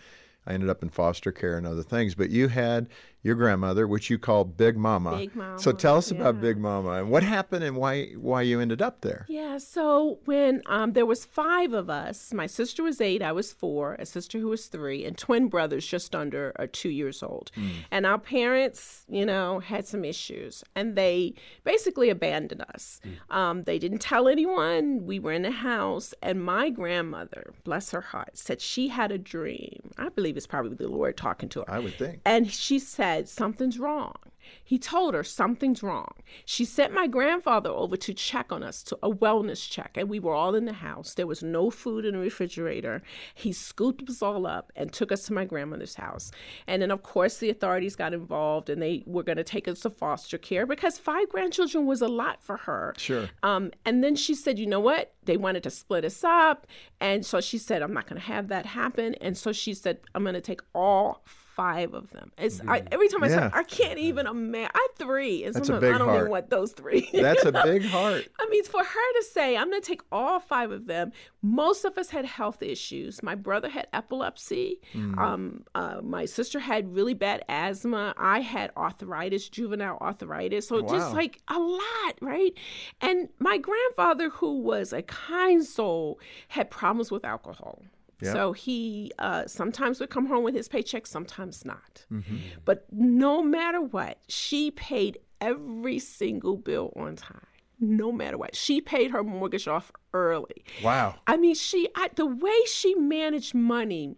I 0.48 0.54
ended 0.54 0.70
up 0.70 0.82
in 0.82 0.90
foster 0.90 1.32
care 1.32 1.58
and 1.58 1.68
other 1.68 1.84
things. 1.84 2.16
But 2.16 2.32
you 2.32 2.48
had 2.48 2.90
your 3.24 3.36
grandmother, 3.36 3.88
which 3.88 4.10
you 4.10 4.18
call 4.18 4.44
Big 4.44 4.78
Mama. 4.78 5.18
Big 5.18 5.36
Mama, 5.36 5.60
So 5.60 5.72
tell 5.72 5.98
us 5.98 6.12
about. 6.12 6.42
Big 6.42 6.58
Mama 6.58 6.92
and 6.92 7.12
what 7.12 7.24
happened 7.24 7.64
and 7.64 7.76
why 7.76 8.06
why 8.14 8.42
you 8.42 8.60
ended 8.62 8.82
up 8.82 9.02
there. 9.02 9.26
Yeah, 9.28 9.58
so 9.58 10.20
when 10.26 10.62
um, 10.66 10.94
there 10.94 11.06
was 11.06 11.26
five 11.26 11.74
of 11.74 11.90
us, 11.90 12.34
my 12.34 12.48
sister 12.48 12.84
was 12.84 13.02
eight, 13.02 13.22
I 13.22 13.32
was 13.32 13.52
four, 13.52 13.96
a 13.96 14.06
sister 14.06 14.40
who 14.40 14.48
was 14.48 14.68
three, 14.68 15.04
and 15.04 15.18
twin 15.18 15.50
brothers 15.50 15.86
just 15.86 16.16
under 16.16 16.54
or 16.58 16.68
two 16.68 16.90
years 16.90 17.22
old. 17.22 17.52
And 17.92 18.06
our 18.06 18.18
parents, 18.18 19.06
you 19.10 19.26
know, 19.26 19.60
had 19.60 19.86
some 19.86 20.06
issues, 20.06 20.64
and 20.74 20.96
they 20.96 21.34
basically 21.66 22.10
abandoned 22.10 22.64
us. 22.74 23.02
Um, 23.30 23.64
they 23.64 23.78
didn't 23.78 24.00
tell 24.00 24.28
anyone. 24.30 25.06
We 25.06 25.20
were 25.20 25.34
in 25.34 25.42
the 25.42 25.52
house, 25.52 26.14
and 26.24 26.44
my 26.44 26.70
grandmother, 26.70 27.54
bless 27.66 27.92
her 27.92 28.02
heart, 28.02 28.38
said 28.38 28.62
she 28.62 28.88
had 28.88 29.12
a 29.12 29.18
dream. 29.18 29.92
I 29.98 30.08
believe 30.10 30.38
it's 30.38 30.48
probably 30.48 30.76
the 30.76 30.88
Lord 30.88 31.18
talking 31.18 31.50
to 31.50 31.60
her. 31.60 31.70
I 31.70 31.80
would 31.80 31.96
think. 31.96 32.22
And 32.26 32.50
she 32.50 32.80
said, 32.80 33.11
Something's 33.26 33.80
wrong. 33.80 34.16
He 34.64 34.80
told 34.80 35.14
her 35.14 35.24
something's 35.24 35.84
wrong. 35.84 36.14
She 36.46 36.66
sent 36.66 36.94
my 36.94 37.08
grandfather 37.08 37.70
over 37.70 37.96
to 37.98 38.14
check 38.14 38.52
on 38.52 38.64
us, 38.64 38.84
to 38.84 38.98
a 39.04 39.10
wellness 39.10 39.70
check, 39.70 39.96
and 39.96 40.10
we 40.10 40.20
were 40.20 40.34
all 40.34 40.56
in 40.56 40.66
the 40.66 40.74
house. 40.74 41.14
There 41.14 41.28
was 41.28 41.44
no 41.44 41.70
food 41.70 42.06
in 42.06 42.14
the 42.14 42.20
refrigerator. 42.20 43.02
He 43.34 43.54
scooped 43.54 44.10
us 44.10 44.22
all 44.22 44.48
up 44.48 44.72
and 44.76 44.92
took 44.92 45.12
us 45.12 45.24
to 45.24 45.34
my 45.34 45.46
grandmother's 45.46 45.96
house. 45.96 46.32
And 46.68 46.82
then, 46.82 46.92
of 46.92 47.04
course, 47.04 47.38
the 47.38 47.50
authorities 47.50 47.96
got 47.96 48.14
involved 48.14 48.70
and 48.70 48.82
they 48.82 49.04
were 49.06 49.24
going 49.24 49.38
to 49.38 49.44
take 49.44 49.68
us 49.68 49.82
to 49.82 49.90
foster 49.90 50.38
care 50.38 50.66
because 50.66 50.98
five 50.98 51.30
grandchildren 51.30 51.86
was 51.86 52.02
a 52.02 52.08
lot 52.08 52.44
for 52.44 52.58
her. 52.58 52.94
Sure. 52.98 53.30
Um, 53.44 53.72
and 53.86 54.04
then 54.04 54.16
she 54.16 54.34
said, 54.36 54.58
You 54.58 54.68
know 54.68 54.80
what? 54.80 55.14
they 55.26 55.38
wanted 55.38 55.64
to 55.64 55.70
split 55.70 56.06
us 56.06 56.24
up. 56.24 56.68
And 57.00 57.26
so 57.26 57.42
she 57.42 57.58
said, 57.58 57.82
I'm 57.82 57.94
not 57.94 58.08
going 58.08 58.20
to 58.20 58.28
have 58.28 58.48
that 58.48 58.66
happen. 58.66 59.16
And 59.16 59.38
so 59.38 59.52
she 59.52 59.74
said, 59.74 60.00
I'm 60.16 60.24
going 60.24 60.34
to 60.36 60.42
take 60.42 60.62
all 60.74 61.24
five 61.56 61.94
of 61.94 62.10
them. 62.12 62.32
It's 62.38 62.62
I, 62.68 62.84
every 62.92 63.08
time 63.08 63.24
I 63.24 63.28
Yeah. 63.30 63.50
say 63.50 63.58
I 63.58 63.64
can't 63.64 64.00
even 64.00 64.28
imagine. 64.28 64.72
I 64.74 64.88
have 64.90 65.08
three, 65.08 65.44
and 65.44 65.54
That's 65.54 65.68
sometimes 65.68 65.96
I 65.96 65.98
don't 65.98 66.08
heart. 66.08 66.20
even 66.20 66.32
want 66.32 66.50
those 66.50 66.72
three. 66.74 67.10
That's 67.14 67.46
a 67.46 67.52
big 67.52 67.86
heart. 67.86 68.28
I 68.40 68.48
mean, 68.50 68.64
for 68.64 68.84
her 68.84 69.14
to 69.20 69.24
say, 69.32 69.58
I'm 69.58 69.70
going 69.70 69.82
to 69.82 69.88
take 69.88 70.02
all 70.12 70.40
five 70.40 70.72
of 70.72 70.88
them. 70.88 71.12
Most 71.42 71.86
of 71.86 71.98
us 71.98 72.10
had 72.10 72.26
health 72.26 72.62
issues. 72.62 73.22
My 73.24 73.36
brother 73.36 73.70
had 73.70 73.88
epilepsy. 73.94 74.80
Mm. 74.94 75.18
Um, 75.18 75.64
uh, 75.76 76.02
my 76.02 76.26
sister 76.26 76.60
had 76.60 76.94
really 76.96 77.14
bad 77.14 77.44
asthma. 77.50 78.14
I 78.18 78.42
had 78.42 78.72
arthritis, 78.78 79.50
juvenile 79.50 79.98
arthritis. 80.02 80.68
So 80.68 80.82
just 80.82 81.14
like 81.14 81.42
a 81.48 81.60
lot, 81.60 82.14
right? 82.22 82.54
And 83.02 83.30
my 83.40 83.58
grandfather, 83.58 84.30
who 84.30 84.60
was 84.60 84.94
a 84.94 85.02
kind 85.02 85.64
soul, 85.66 86.20
had 86.50 86.70
problems 86.72 87.12
with 87.12 87.26
alcohol. 87.26 87.82
Yep. 88.22 88.34
So 88.34 88.54
he 88.54 89.12
uh, 89.20 89.48
sometimes 89.48 90.00
would 90.00 90.10
come 90.10 90.28
home 90.28 90.44
with 90.44 90.56
his 90.56 90.68
paycheck, 90.68 91.08
sometimes 91.08 91.66
not. 91.66 92.06
Mm-hmm. 92.12 92.38
But 92.66 92.86
no 92.92 93.42
matter 93.42 93.82
what, 93.82 94.20
she 94.28 94.72
paid 94.72 95.20
every 95.40 96.00
single 96.00 96.58
bill 96.58 96.94
on 96.96 97.16
time. 97.16 97.40
No 97.80 98.12
matter 98.12 98.38
what, 98.38 98.56
she 98.56 98.80
paid 98.80 99.10
her 99.10 99.24
mortgage 99.24 99.68
off 99.68 99.92
early. 100.14 100.64
Wow. 100.84 101.16
I 101.26 101.38
mean, 101.38 101.56
she 101.56 101.90
I, 101.96 102.10
the 102.16 102.28
way 102.28 102.60
she 102.68 102.94
managed 102.94 103.56
money 103.56 104.18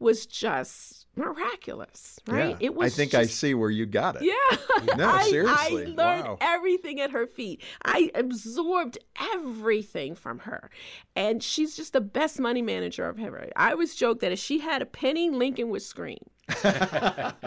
was 0.00 0.26
just 0.26 1.06
miraculous, 1.16 2.18
right? 2.26 2.50
Yeah. 2.50 2.56
It 2.66 2.74
was. 2.74 2.92
I 2.92 2.96
think 2.96 3.14
I 3.14 3.26
see 3.26 3.54
where 3.54 3.70
you 3.70 3.86
got 3.86 4.16
it. 4.16 4.22
yeah. 4.22 4.58
No, 4.96 5.08
I, 5.08 5.30
I 5.46 5.68
learned 5.70 5.96
Wow. 5.96 6.38
everything 6.40 7.00
at 7.00 7.10
her 7.12 7.26
feet. 7.26 7.62
I 7.84 8.10
absorbed 8.14 8.98
everything 9.32 10.14
from 10.14 10.40
her. 10.40 10.70
And 11.16 11.42
she's 11.42 11.74
just 11.76 11.92
the 11.94 12.00
best 12.00 12.38
money 12.38 12.60
manager 12.62 13.08
I've 13.08 13.18
ever. 13.20 13.48
I 13.56 13.70
always 13.72 13.94
joke 13.94 14.20
that 14.20 14.30
if 14.32 14.38
she 14.38 14.58
had 14.58 14.82
a 14.82 14.86
penny, 14.86 15.30
Lincoln 15.30 15.70
would 15.70 15.82
scream. 15.82 16.18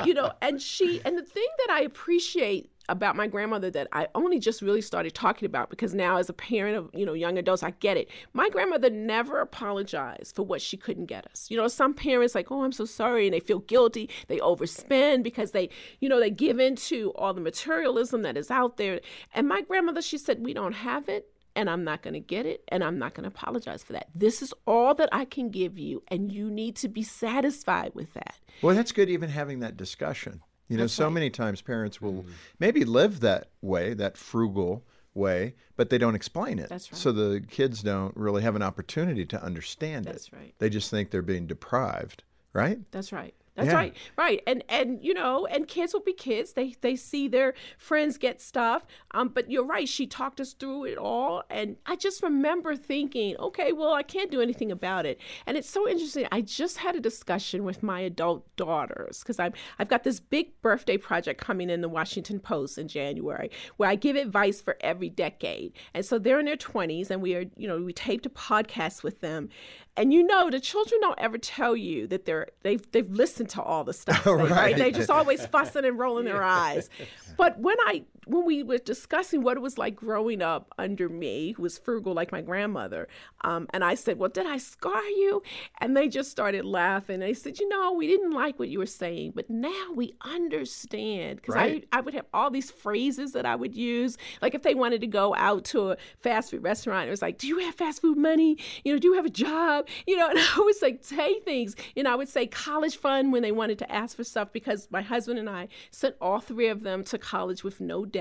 you 0.06 0.14
know, 0.14 0.32
and 0.42 0.60
she 0.62 1.02
and 1.06 1.18
the 1.18 1.24
thing 1.24 1.48
that 1.60 1.70
I 1.72 1.82
appreciate 1.82 2.72
about 2.90 3.16
my 3.16 3.28
grandmother 3.28 3.70
that 3.72 3.88
I 3.92 4.08
only 4.16 4.40
just 4.40 4.62
really 4.62 4.82
started 4.82 5.14
talking 5.14 5.46
about 5.46 5.70
because 5.70 5.94
now 5.94 6.18
as 6.18 6.30
a 6.30 6.34
parent 6.34 6.78
of, 6.78 6.90
you 6.94 7.06
know, 7.06 7.14
young 7.14 7.38
adults, 7.38 7.64
I 7.64 7.72
get 7.72 7.98
it. 7.98 8.10
My 8.34 8.50
grandmother 8.50 8.90
never 8.90 9.42
apologized 9.42 10.36
for 10.36 10.44
what 10.44 10.62
she 10.62 10.78
couldn't 10.78 11.08
get 11.08 11.26
us. 11.30 11.48
You 11.50 11.58
know, 11.58 11.68
some 11.68 11.94
parents 11.94 12.36
like, 12.36 12.52
"Oh, 12.52 12.64
I'm 12.64 12.72
so 12.72 12.86
sorry," 12.86 13.28
and 13.28 13.34
they 13.34 13.40
feel 13.40 13.60
guilty. 13.60 14.10
They 14.28 14.38
overspend 14.38 15.24
because 15.24 15.52
they, 15.52 15.70
you 16.00 16.10
know, 16.10 16.20
they 16.20 16.30
give 16.30 16.60
in 16.60 16.76
to 16.76 17.12
all 17.16 17.34
the 17.34 17.42
materialism 17.42 18.22
that 18.22 18.38
is 18.38 18.50
out 18.50 18.78
there. 18.78 19.02
And 19.34 19.48
my 19.48 19.62
grandmother, 19.62 20.02
she 20.02 20.18
said, 20.18 20.44
"We 20.44 20.54
don't 20.54 20.74
have 20.74 21.10
it." 21.10 21.30
And 21.56 21.72
I'm 21.72 21.84
not 21.84 22.04
going 22.04 22.14
to 22.14 22.20
get 22.20 22.46
it, 22.46 22.64
and 22.68 22.84
I'm 22.84 23.00
not 23.00 23.16
going 23.16 23.24
to 23.24 23.30
apologize 23.30 23.82
for 23.82 23.94
that. 23.94 24.10
This 24.14 24.44
is 24.44 24.54
all 24.68 24.94
that 24.94 25.10
I 25.12 25.26
can 25.26 25.50
give 25.50 25.80
you, 25.80 26.04
and 26.08 26.32
you 26.32 26.52
need 26.52 26.76
to 26.76 26.88
be 26.88 27.02
satisfied 27.02 27.96
with 27.96 28.14
that. 28.14 28.36
Well, 28.62 28.76
that's 28.76 28.92
good 28.92 29.10
even 29.10 29.32
having 29.32 29.62
that 29.62 29.76
discussion. 29.76 30.44
You 30.68 30.78
know, 30.78 30.84
That's 30.84 30.94
so 30.94 31.06
right. 31.06 31.14
many 31.14 31.30
times 31.30 31.62
parents 31.62 32.02
will 32.02 32.24
mm. 32.24 32.30
maybe 32.60 32.84
live 32.84 33.22
that 33.22 33.50
way, 33.62 33.94
that 33.94 34.18
frugal 34.18 34.84
way, 35.14 35.56
but 35.76 35.90
they 35.90 35.98
don't 35.98 36.16
explain 36.16 36.60
it. 36.60 36.70
That's 36.70 36.92
right. 36.92 36.98
So 36.98 37.12
the 37.12 37.42
kids 37.42 37.82
don't 37.82 38.16
really 38.16 38.44
have 38.44 38.56
an 38.56 38.62
opportunity 38.62 39.26
to 39.26 39.42
understand 39.42 40.06
it. 40.08 40.14
That's 40.14 40.34
right. 40.34 40.54
They 40.60 40.70
just 40.70 40.92
think 40.92 41.12
they're 41.12 41.22
being 41.22 41.48
deprived, 41.48 42.24
right? 42.54 42.80
That's 42.92 43.12
right. 43.12 43.34
That's 43.58 43.70
Yeah. 43.70 43.76
right. 43.76 43.98
Right. 44.18 44.42
And 44.48 44.64
and 44.70 45.04
you 45.04 45.14
know, 45.14 45.46
and 45.48 45.68
kids 45.68 45.92
will 45.94 46.02
be 46.04 46.14
kids. 46.14 46.54
They 46.54 46.76
they 46.82 46.96
see 46.96 47.28
their 47.28 47.56
friends 47.78 48.18
get 48.18 48.40
stuff. 48.40 48.86
Um, 49.12 49.30
but 49.30 49.52
you're 49.52 49.66
right. 49.66 49.90
She 49.90 50.06
talked 50.08 50.40
us 50.40 50.54
through 50.54 50.86
it 50.86 50.98
all, 50.98 51.44
and 51.50 51.76
I 51.88 51.96
just 51.96 52.22
remember 52.24 52.76
thinking, 52.76 53.36
okay, 53.38 53.74
well, 53.74 53.94
I 53.94 54.04
can't 54.04 54.30
do 54.32 54.42
anything 54.42 54.72
about 54.72 55.06
it. 55.08 55.20
And 55.48 55.58
it's 55.58 55.70
so 55.70 55.90
interesting. 55.90 56.28
I 56.32 56.42
just 56.42 56.78
had 56.78 56.96
a 56.96 57.00
discussion 57.00 57.64
with 57.66 57.82
my 57.84 58.00
adult 58.00 58.46
daughters 58.58 59.20
because 59.20 59.40
I'm 59.40 59.54
I've 59.80 59.90
got 59.90 60.04
this 60.04 60.20
big 60.20 60.62
birthday 60.62 60.98
project 60.98 61.42
coming 61.42 61.70
in 61.72 61.82
the 61.82 61.90
Washington 61.90 62.40
Post 62.40 62.78
in 62.78 62.88
January 62.88 63.50
where 63.78 63.90
I 63.90 63.96
give 63.96 64.16
advice 64.16 64.62
for 64.62 64.78
every 64.82 65.10
decade. 65.10 65.74
And 65.96 66.06
so 66.06 66.20
they're 66.20 66.40
in 66.40 66.46
their 66.46 66.56
20s, 66.58 67.10
and 67.10 67.24
we 67.24 67.34
are 67.36 67.46
you 67.56 67.68
know 67.68 67.82
we 67.82 67.92
taped 67.92 68.28
a 68.28 68.30
podcast 68.30 69.02
with 69.02 69.22
them. 69.22 69.50
And 69.98 70.14
you 70.14 70.24
know, 70.24 70.50
the 70.52 70.60
children 70.60 71.02
don't 71.02 71.20
ever 71.20 71.40
tell 71.40 71.76
you 71.76 72.06
that 72.08 72.26
they're 72.26 72.48
they've 72.62 72.90
they've 72.92 73.10
listened 73.10 73.50
to 73.50 73.62
all 73.62 73.84
the 73.84 73.94
stuff, 73.94 74.26
right? 74.28 74.50
Right. 74.50 74.78
They 74.78 74.92
just 74.92 75.10
always 75.10 75.46
fussing 75.48 75.86
and 75.86 75.98
rolling 75.98 76.26
their 76.26 76.44
eyes. 76.44 76.90
But 77.36 77.60
when 77.60 77.78
I 77.82 78.04
when 78.30 78.46
we 78.46 78.64
were 78.64 78.78
discussing 78.78 79.42
what 79.44 79.58
it 79.58 79.62
was 79.62 79.78
like 79.78 79.96
growing 79.96 80.42
up 80.42 80.74
under 80.78 81.10
me, 81.10 81.54
who 81.54 81.64
was 81.64 81.78
frugal 81.78 82.14
like 82.14 82.32
my 82.32 82.42
grandmother, 82.42 83.08
um, 83.42 83.68
and 83.74 83.84
I 83.84 83.96
said, 83.96 84.20
"Well, 84.20 84.30
did 84.30 84.46
I 84.46 84.58
scar 84.58 85.04
you?" 85.04 85.42
And 85.80 85.96
they 85.96 86.08
just 86.08 86.30
started 86.32 86.66
laughing. 86.66 87.20
They 87.20 87.34
said, 87.34 87.60
"You 87.60 87.68
know, 87.70 87.94
we 87.94 88.08
didn't 88.08 88.32
like 88.32 88.60
what 88.60 88.70
you 88.70 88.80
were 88.80 88.86
saying, 88.86 89.34
but 89.36 89.50
now 89.50 89.88
we 89.96 90.14
understand." 90.22 91.38
Because 91.38 91.56
Right. 91.56 91.88
I 91.92 91.98
I 91.98 92.02
would 92.02 92.14
have 92.14 92.26
all 92.34 92.50
these 92.52 92.72
phrases 92.72 93.32
that 93.34 93.46
I 93.46 93.56
would 93.56 93.76
use, 93.76 94.18
like 94.42 94.54
if 94.56 94.64
they 94.64 94.76
wanted 94.76 95.02
to 95.02 95.08
go 95.08 95.34
out 95.36 95.64
to 95.66 95.92
a 95.92 95.98
fast 96.20 96.52
food 96.52 96.64
restaurant, 96.64 97.08
it 97.08 97.12
was 97.12 97.22
like, 97.22 97.38
"Do 97.38 97.48
you 97.48 97.60
have 97.60 97.76
fast 97.76 98.02
food 98.02 98.18
money? 98.18 98.58
You 98.84 98.94
know, 98.94 99.00
do 99.00 99.08
you 99.08 99.14
have 99.16 99.26
a 99.26 99.30
job?" 99.30 99.88
You 100.06 100.18
know, 100.18 100.28
and 100.30 100.40
I 100.40 100.60
would 100.60 100.76
like 100.82 101.00
say 101.04 101.40
things. 101.42 101.76
You 101.96 102.04
know, 102.04 102.12
I 102.12 102.16
would 102.16 102.30
say 102.30 102.48
college 102.48 102.98
fund 102.98 103.32
when 103.32 103.42
they 103.42 103.52
wanted 103.52 103.80
to 103.80 103.92
ask 103.92 104.16
for 104.16 104.24
stuff 104.24 104.52
because 104.52 104.88
my 104.92 105.02
husband 105.02 105.40
and 105.40 105.50
I 105.50 105.68
sent 105.92 106.16
all 106.22 106.40
three 106.40 106.68
of 106.68 106.84
them 106.84 107.04
to 107.06 107.18
college 107.18 107.64
with 107.64 107.80
no 107.82 108.06
debt, 108.06 108.17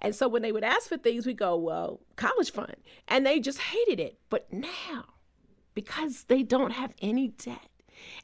and 0.00 0.14
so 0.14 0.28
when 0.28 0.42
they 0.42 0.52
would 0.52 0.64
ask 0.64 0.88
for 0.88 0.98
things, 0.98 1.26
we 1.26 1.34
go, 1.34 1.56
"Well, 1.56 2.00
college 2.16 2.52
fund," 2.52 2.76
and 3.08 3.24
they 3.24 3.40
just 3.40 3.58
hated 3.58 4.00
it. 4.00 4.18
But 4.28 4.52
now, 4.52 5.04
because 5.74 6.24
they 6.24 6.42
don't 6.42 6.72
have 6.72 6.94
any 7.00 7.28
debt 7.28 7.68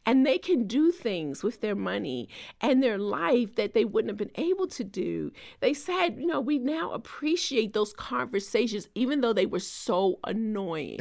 and 0.05 0.27
they 0.27 0.39
can 0.39 0.67
do 0.67 0.91
things 0.91 1.43
with 1.43 1.61
their 1.61 1.75
money 1.75 2.29
and 2.61 2.83
their 2.83 2.99
life 2.99 3.55
that 3.57 3.75
they 3.75 3.85
wouldn't 3.85 4.11
have 4.11 4.17
been 4.17 4.31
able 4.35 4.67
to 4.69 4.85
do. 4.85 5.33
They 5.61 5.75
said, 5.75 6.17
you 6.19 6.27
know, 6.27 6.41
we 6.41 6.59
now 6.59 6.93
appreciate 6.93 7.73
those 7.73 7.93
conversations, 7.93 8.89
even 8.95 9.21
though 9.21 9.33
they 9.33 9.47
were 9.47 9.61
so 9.61 10.19
annoying. 10.25 10.99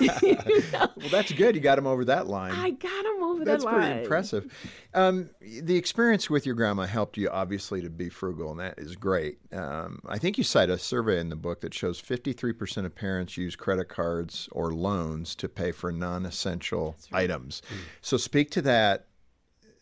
You 0.00 0.08
know? 0.72 0.90
Well, 0.96 1.08
that's 1.10 1.32
good. 1.32 1.54
You 1.54 1.60
got 1.60 1.76
them 1.76 1.86
over 1.86 2.04
that 2.06 2.26
line. 2.26 2.52
I 2.52 2.70
got 2.70 3.02
them 3.02 3.22
over 3.22 3.44
that 3.44 3.62
line. 3.62 3.80
That's 3.80 3.86
pretty 3.86 4.00
impressive. 4.02 4.78
Um, 4.94 5.30
the 5.40 5.76
experience 5.76 6.28
with 6.28 6.44
your 6.44 6.54
grandma 6.54 6.84
helped 6.84 7.16
you, 7.16 7.28
obviously, 7.30 7.80
to 7.82 7.90
be 7.90 8.08
frugal, 8.08 8.50
and 8.50 8.60
that 8.60 8.78
is 8.78 8.96
great. 8.96 9.38
Um, 9.52 10.00
I 10.06 10.18
think 10.18 10.38
you 10.38 10.44
cite 10.44 10.70
a 10.70 10.78
survey 10.78 11.18
in 11.18 11.28
the 11.28 11.36
book 11.36 11.60
that 11.62 11.72
shows 11.72 12.00
53% 12.00 12.84
of 12.84 12.94
parents 12.94 13.36
use 13.36 13.56
credit 13.56 13.88
cards 13.88 14.48
or 14.52 14.72
loans 14.72 15.34
to 15.36 15.48
pay 15.48 15.72
for 15.72 15.90
non 15.92 16.26
essential 16.26 16.96
items. 17.12 17.62
So, 18.00 18.11
speak 18.18 18.50
to 18.52 18.62
that 18.62 19.06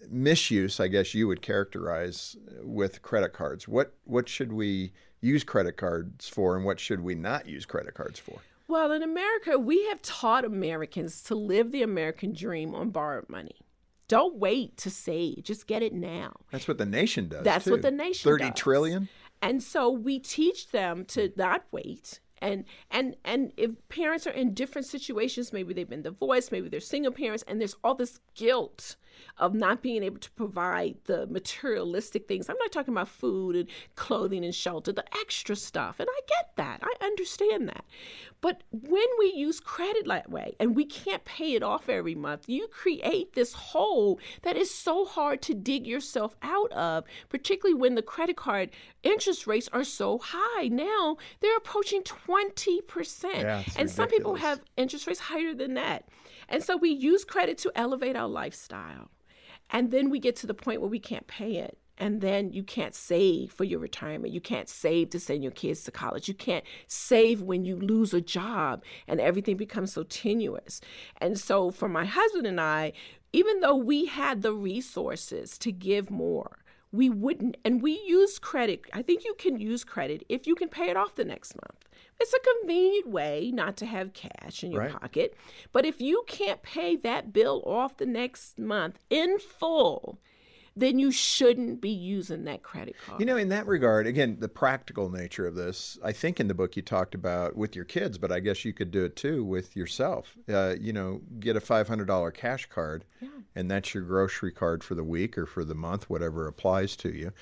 misuse, 0.09 0.81
I 0.81 0.89
guess 0.89 1.15
you 1.15 1.29
would 1.29 1.43
characterize 1.43 2.37
with 2.63 3.03
credit 3.03 3.33
cards. 3.33 3.69
What, 3.69 3.95
what 4.05 4.29
should 4.29 4.53
we 4.53 4.93
use 5.21 5.45
credit 5.45 5.77
cards 5.77 6.29
for, 6.29 6.57
and 6.57 6.65
what 6.65 6.81
should 6.81 7.01
we 7.01 7.15
not 7.15 7.47
use 7.47 7.67
credit 7.67 7.95
cards 7.95 8.19
for? 8.19 8.39
Well, 8.69 8.93
in 8.93 9.03
America, 9.03 9.59
we 9.59 9.87
have 9.89 10.01
taught 10.01 10.45
Americans 10.45 11.23
to 11.25 11.35
live 11.35 11.73
the 11.73 11.83
American 11.83 12.33
dream 12.33 12.75
on 12.75 12.91
borrowed 12.91 13.29
money. 13.29 13.57
Don't 14.09 14.37
wait 14.37 14.77
to 14.79 14.91
save, 14.91 15.45
just 15.45 15.67
get 15.67 15.83
it 15.83 15.93
now. 15.93 16.33
That's 16.51 16.67
what 16.67 16.79
the 16.79 16.87
nation 16.87 17.29
does. 17.29 17.45
That's 17.45 17.65
too. 17.65 17.73
what 17.73 17.83
the 17.83 17.91
nation 17.91 18.29
Thirty 18.29 18.51
does. 18.51 18.59
trillion. 18.59 19.09
And 19.43 19.63
so 19.63 19.91
we 19.91 20.19
teach 20.19 20.71
them 20.71 21.05
to 21.07 21.33
not 21.37 21.65
wait. 21.71 22.21
And 22.41 22.65
and 22.91 23.17
and 23.25 23.53
if 23.57 23.73
parents 23.89 24.27
are 24.27 24.31
in 24.31 24.55
different 24.55 24.87
situations, 24.87 25.53
maybe 25.53 25.75
they've 25.75 25.89
been 25.89 26.03
divorced, 26.03 26.53
maybe 26.53 26.69
they're 26.69 26.81
single 26.81 27.13
parents, 27.13 27.45
and 27.47 27.61
there's 27.61 27.77
all 27.85 27.95
this 27.95 28.21
guilt 28.35 28.97
of 29.39 29.55
not 29.55 29.83
being 29.83 30.03
able 30.03 30.19
to 30.19 30.31
provide 30.33 30.97
the 31.05 31.27
materialistic 31.27 32.29
things. 32.29 32.49
I'm 32.49 32.59
not 32.59 32.73
talking 32.73 32.95
about 32.95 33.09
food 33.09 33.57
and 33.57 33.69
clothing 33.95 34.45
and 34.45 34.55
shelter, 34.55 34.93
the 34.93 35.05
extra 35.19 35.57
stuff. 35.57 36.01
And 36.01 36.09
I 36.11 36.21
get 36.29 36.57
that. 36.57 36.81
I 36.83 37.05
understand 37.05 37.69
that. 37.69 37.85
But 38.41 38.63
when 38.73 39.07
we 39.19 39.33
use 39.35 39.61
credit 39.61 40.07
that 40.07 40.31
way 40.31 40.55
and 40.59 40.75
we 40.75 40.87
can't 40.87 41.25
pay 41.25 41.55
it 41.55 41.63
off 41.63 41.89
every 41.89 42.15
month, 42.15 42.49
you 42.49 42.69
create 42.69 43.35
this 43.35 43.53
hole 43.53 44.19
that 44.43 44.57
is 44.57 44.73
so 44.73 45.05
hard 45.05 45.43
to 45.43 45.55
dig 45.55 45.87
yourself 45.87 46.37
out 46.43 46.73
of, 46.73 47.05
particularly 47.29 47.79
when 47.79 47.95
the 47.95 48.03
credit 48.03 48.37
card 48.37 48.71
interest 49.03 49.47
rates 49.47 49.69
are 49.73 49.85
so 49.85 50.19
high. 50.23 50.69
Now 50.69 51.17
they're 51.41 51.57
approaching 51.57 52.03
20%. 52.03 53.25
Yeah, 53.35 53.63
and 53.77 53.91
some 53.91 54.09
people 54.09 54.37
have 54.37 54.61
interest 54.77 55.07
rates 55.07 55.21
higher 55.21 55.55
than 55.55 55.75
that. 55.75 56.09
And 56.51 56.63
so 56.63 56.77
we 56.77 56.91
use 56.91 57.25
credit 57.25 57.57
to 57.59 57.73
elevate 57.75 58.17
our 58.17 58.29
lifestyle. 58.29 59.11
And 59.71 59.91
then 59.91 60.11
we 60.11 60.19
get 60.19 60.37
to 60.37 60.47
the 60.47 60.55
point 60.55 60.81
where 60.81 60.91
we 60.91 60.99
can't 60.99 61.29
pay 61.29 61.57
it. 61.57 61.79
And 61.97 62.23
then 62.23 62.53
you 62.53 62.63
can't 62.63 62.95
save 62.95 63.53
for 63.53 63.65
your 63.65 63.79
retirement. 63.79 64.33
You 64.33 64.41
can't 64.41 64.69
save 64.71 65.11
to 65.11 65.21
send 65.21 65.43
your 65.43 65.53
kids 65.53 65.85
to 65.85 65.91
college. 65.91 66.29
You 66.29 66.35
can't 66.35 66.65
save 66.87 67.43
when 67.43 67.65
you 67.65 67.77
lose 67.77 68.15
a 68.15 68.23
job 68.23 68.83
and 69.07 69.21
everything 69.21 69.57
becomes 69.57 69.93
so 69.93 70.03
tenuous. 70.03 70.81
And 71.19 71.39
so 71.39 71.71
for 71.71 71.89
my 71.89 72.07
husband 72.07 72.47
and 72.47 72.61
I, 72.61 72.95
even 73.33 73.61
though 73.61 73.77
we 73.77 74.07
had 74.07 74.43
the 74.43 74.55
resources 74.55 75.59
to 75.59 75.71
give 75.71 76.11
more, 76.11 76.60
we 76.93 77.09
wouldn't 77.09 77.57
and 77.65 77.81
we 77.83 77.93
use 78.07 78.39
credit 78.39 78.83
i 78.93 79.01
think 79.03 79.25
you 79.25 79.35
can 79.39 79.59
use 79.61 79.85
credit 79.85 80.25
if 80.29 80.47
you 80.47 80.55
can 80.55 80.69
pay 80.69 80.91
it 80.91 80.97
off 80.97 81.15
the 81.15 81.25
next 81.25 81.55
month 81.55 81.89
it's 82.19 82.35
a 82.35 82.39
convenient 82.61 83.09
way 83.09 83.51
not 83.55 83.77
to 83.77 83.87
have 83.87 84.13
cash 84.13 84.63
in 84.65 84.73
your 84.73 84.83
Right. 84.83 84.93
pocket 84.93 85.35
but 85.73 85.85
if 85.85 86.01
you 86.01 86.25
can't 86.27 86.63
pay 86.63 86.97
that 86.97 87.33
bill 87.33 87.63
off 87.65 87.97
the 87.97 88.07
next 88.07 88.59
month 88.59 88.99
in 89.09 89.39
full 89.39 90.19
then 90.77 90.99
you 91.01 91.11
shouldn't 91.11 91.81
be 91.81 91.91
using 91.91 92.45
that 92.45 92.63
credit 92.63 92.95
card 93.05 93.21
You 93.21 93.27
know, 93.27 93.37
in 93.37 93.49
that 93.49 93.67
regard, 93.67 94.07
again, 94.07 94.37
the 94.39 94.49
practical 94.49 95.11
nature 95.11 95.45
of 95.45 95.57
this, 95.57 95.99
I 96.03 96.13
think 96.13 96.39
in 96.39 96.47
the 96.47 96.55
book 96.55 96.77
you 96.77 96.81
talked 96.83 97.13
about 97.15 97.57
with 97.57 97.75
your 97.75 97.85
kids, 97.85 98.19
but 98.19 98.31
I 98.31 98.39
guess 98.39 98.65
you 98.65 98.73
could 98.73 98.93
do 98.93 99.05
it 99.05 99.17
too 99.17 99.45
with 99.45 99.75
yourself. 99.77 100.39
Uh, 100.49 100.77
you 100.81 100.93
know, 100.93 101.23
get 101.41 101.57
a 101.57 101.61
$500 101.61 102.33
cash 102.35 102.67
card, 102.67 103.05
and 103.55 103.71
that's 103.71 103.95
your 103.95 104.03
grocery 104.03 104.53
card 104.53 104.83
for 104.85 104.95
the 104.95 105.05
week 105.05 105.37
or 105.37 105.47
for 105.47 105.65
the 105.65 105.75
month, 105.75 106.09
whatever 106.09 106.47
applies 106.47 106.97
to 106.97 107.11
you. 107.11 107.33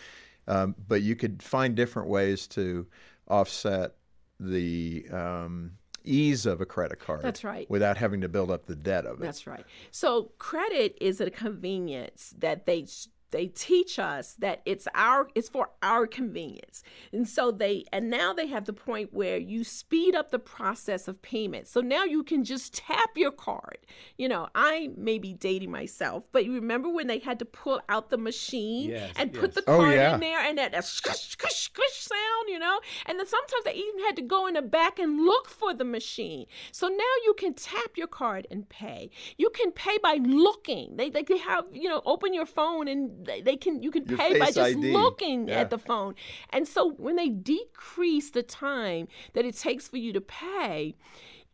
Um, 0.46 0.74
but 0.88 1.02
you 1.02 1.14
could 1.14 1.42
find 1.42 1.74
different 1.74 2.08
ways 2.08 2.46
to 2.48 2.86
offset 3.28 3.94
the 4.40 5.06
um, 5.12 5.72
ease 6.04 6.46
of 6.46 6.60
a 6.60 6.66
credit 6.66 6.98
card. 6.98 7.22
That's 7.22 7.44
right. 7.44 7.68
Without 7.70 7.96
having 7.96 8.22
to 8.22 8.28
build 8.28 8.50
up 8.50 8.66
the 8.66 8.76
debt 8.76 9.04
of 9.04 9.20
it. 9.20 9.24
That's 9.24 9.46
right. 9.46 9.64
So 9.90 10.32
credit 10.38 10.96
is 11.00 11.20
a 11.20 11.30
convenience 11.30 12.34
that 12.38 12.66
they 12.66 12.86
they 13.30 13.46
teach 13.46 13.98
us 13.98 14.34
that 14.38 14.62
it's 14.64 14.88
our 14.94 15.28
it's 15.34 15.48
for 15.48 15.70
our 15.82 16.06
convenience. 16.06 16.82
And 17.12 17.28
so 17.28 17.50
they 17.50 17.84
and 17.92 18.10
now 18.10 18.32
they 18.32 18.46
have 18.46 18.64
the 18.64 18.72
point 18.72 19.12
where 19.12 19.36
you 19.38 19.64
speed 19.64 20.14
up 20.14 20.30
the 20.30 20.38
process 20.38 21.08
of 21.08 21.20
payment. 21.22 21.66
So 21.68 21.80
now 21.80 22.04
you 22.04 22.22
can 22.22 22.44
just 22.44 22.74
tap 22.74 23.10
your 23.16 23.32
card. 23.32 23.78
You 24.16 24.28
know, 24.28 24.48
I 24.54 24.90
may 24.96 25.18
be 25.18 25.32
dating 25.34 25.70
myself, 25.70 26.26
but 26.32 26.44
you 26.44 26.54
remember 26.54 26.88
when 26.88 27.06
they 27.06 27.18
had 27.18 27.38
to 27.40 27.44
pull 27.44 27.80
out 27.88 28.10
the 28.10 28.18
machine 28.18 28.90
Yes, 28.90 29.12
and 29.16 29.32
put 29.32 29.50
yes. 29.50 29.54
the 29.56 29.70
Oh, 29.70 29.78
card 29.78 29.94
yeah. 29.94 30.14
in 30.14 30.20
there 30.20 30.38
and 30.40 30.58
that, 30.58 30.72
that 30.72 30.84
squish, 30.84 31.28
squish, 31.28 31.54
squish 31.54 31.94
sound, 31.98 32.48
you 32.48 32.58
know? 32.58 32.80
And 33.06 33.18
then 33.18 33.26
sometimes 33.26 33.64
they 33.64 33.74
even 33.74 34.04
had 34.06 34.16
to 34.16 34.22
go 34.22 34.46
in 34.46 34.54
the 34.54 34.62
back 34.62 34.98
and 34.98 35.24
look 35.24 35.48
for 35.48 35.74
the 35.74 35.84
machine. 35.84 36.46
So 36.72 36.88
now 36.88 37.14
you 37.24 37.34
can 37.36 37.54
tap 37.54 37.96
your 37.96 38.06
card 38.06 38.46
and 38.50 38.68
pay. 38.68 39.10
You 39.36 39.50
can 39.50 39.72
pay 39.72 39.98
by 39.98 40.14
looking. 40.22 40.96
They, 40.96 41.10
they, 41.10 41.22
they 41.22 41.38
have, 41.38 41.64
you 41.72 41.88
know, 41.88 42.02
open 42.06 42.32
your 42.32 42.46
phone 42.46 42.88
and 42.88 43.17
they, 43.24 43.56
can 43.56 43.82
you 43.82 43.90
can 43.90 44.04
Your 44.06 44.18
pay 44.18 44.38
by 44.38 44.46
just 44.46 44.58
ID. 44.58 44.92
looking 44.92 45.48
Yeah. 45.48 45.60
at 45.60 45.70
the 45.70 45.78
phone. 45.78 46.14
And 46.50 46.66
so 46.68 46.92
when 46.92 47.16
they 47.16 47.28
decrease 47.28 48.30
the 48.30 48.42
time 48.42 49.08
that 49.34 49.44
it 49.44 49.56
takes 49.56 49.88
for 49.88 49.96
you 49.98 50.12
to 50.12 50.20
pay, 50.20 50.94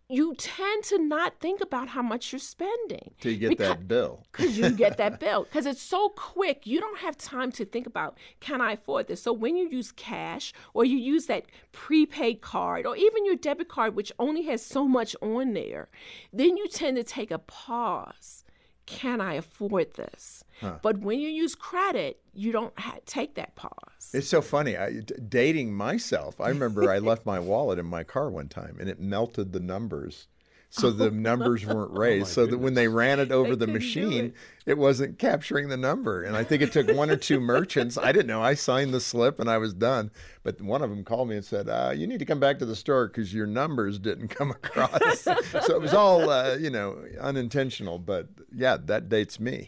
you 0.06 0.34
tend 0.34 0.84
to 0.84 0.98
not 0.98 1.40
think 1.40 1.62
about 1.62 1.88
how 1.88 2.02
much 2.02 2.30
you're 2.30 2.38
spending. 2.38 3.12
Till 3.20 3.32
you 3.32 3.38
get 3.38 3.52
Becau- 3.52 3.58
that 3.68 3.88
bill. 3.88 4.22
because 4.30 4.58
you 4.58 4.70
get 4.70 4.98
that 4.98 5.18
bill 5.24 5.44
because 5.44 5.64
it's 5.64 5.80
so 5.80 6.10
quick 6.10 6.66
you 6.66 6.78
don't 6.78 6.98
have 6.98 7.16
time 7.16 7.50
to 7.52 7.64
think 7.64 7.86
about 7.86 8.18
can 8.38 8.60
i 8.60 8.72
afford 8.72 9.08
this 9.08 9.22
so 9.22 9.32
when 9.32 9.56
you 9.56 9.66
use 9.68 9.92
cash 9.92 10.52
or 10.74 10.84
you 10.84 10.98
use 10.98 11.24
that 11.26 11.46
prepaid 11.72 12.42
card 12.42 12.84
or 12.84 12.94
even 12.96 13.24
your 13.24 13.34
debit 13.36 13.68
card 13.68 13.96
which 13.96 14.12
only 14.18 14.42
has 14.42 14.62
so 14.64 14.86
much 14.86 15.16
on 15.22 15.54
there 15.54 15.88
then 16.34 16.56
you 16.58 16.68
tend 16.68 16.96
to 16.98 17.02
take 17.02 17.30
a 17.30 17.38
pause 17.38 18.43
can 18.86 19.20
i 19.20 19.34
afford 19.34 19.94
this 19.94 20.44
but 20.82 20.98
when 20.98 21.20
you 21.20 21.28
use 21.28 21.54
credit 21.54 22.20
you 22.32 22.52
don't 22.52 22.78
ha- 22.78 22.98
take 23.06 23.34
that 23.34 23.54
pause 23.54 24.10
It's 24.12 24.28
so 24.28 24.40
funny. 24.42 24.76
I, 24.76 25.00
d- 25.00 25.14
dating 25.28 25.72
myself, 25.74 26.40
I 26.40 26.48
remember 26.48 26.90
I 26.90 26.98
left 26.98 27.26
my 27.26 27.38
wallet 27.40 27.78
in 27.78 27.86
my 27.86 28.04
car 28.04 28.30
one 28.30 28.48
time 28.48 28.76
and 28.80 28.88
it 28.88 29.00
melted 29.00 29.52
the 29.52 29.60
numbers. 29.60 30.28
So 30.76 30.90
the 30.90 31.10
numbers 31.12 31.64
weren't 31.64 31.96
raised. 31.96 32.28
so 32.28 32.46
that 32.46 32.58
when 32.58 32.74
they 32.74 32.88
ran 32.88 33.20
it 33.20 33.30
over 33.30 33.54
the 33.54 33.68
machine, 33.68 34.24
it. 34.66 34.72
it. 34.72 34.78
wasn't 34.78 35.20
capturing 35.20 35.68
the 35.68 35.76
number. 35.76 36.24
And 36.24 36.36
I 36.36 36.42
think 36.42 36.62
it 36.62 36.72
took 36.72 36.88
one 36.88 37.10
or 37.10 37.16
two 37.16 37.38
merchants. 37.38 37.96
I 37.96 38.10
didn't 38.10 38.26
know. 38.26 38.42
I 38.42 38.54
signed 38.54 38.92
the 38.92 38.98
slip 39.00 39.38
and 39.38 39.48
I 39.48 39.58
was 39.58 39.72
done. 39.72 40.10
But 40.42 40.60
one 40.60 40.82
of 40.82 40.90
them 40.90 41.04
called 41.04 41.28
me 41.28 41.36
and 41.36 41.44
said, 41.44 41.68
uh, 41.68 41.92
"You 41.94 42.06
need 42.08 42.18
to 42.18 42.24
come 42.24 42.40
back 42.40 42.58
to 42.58 42.66
the 42.66 42.74
store 42.76 43.06
because 43.06 43.32
your 43.32 43.46
numbers 43.46 43.98
didn't 44.00 44.28
come 44.38 44.50
across." 44.50 45.20
so 45.20 45.36
it 45.76 45.80
was 45.80 45.94
all, 45.94 46.28
uh, 46.28 46.56
you 46.56 46.70
know, 46.70 46.98
unintentional. 47.20 47.98
But 48.00 48.26
yeah, 48.52 48.76
that 48.86 49.08
dates 49.08 49.38
me. 49.38 49.66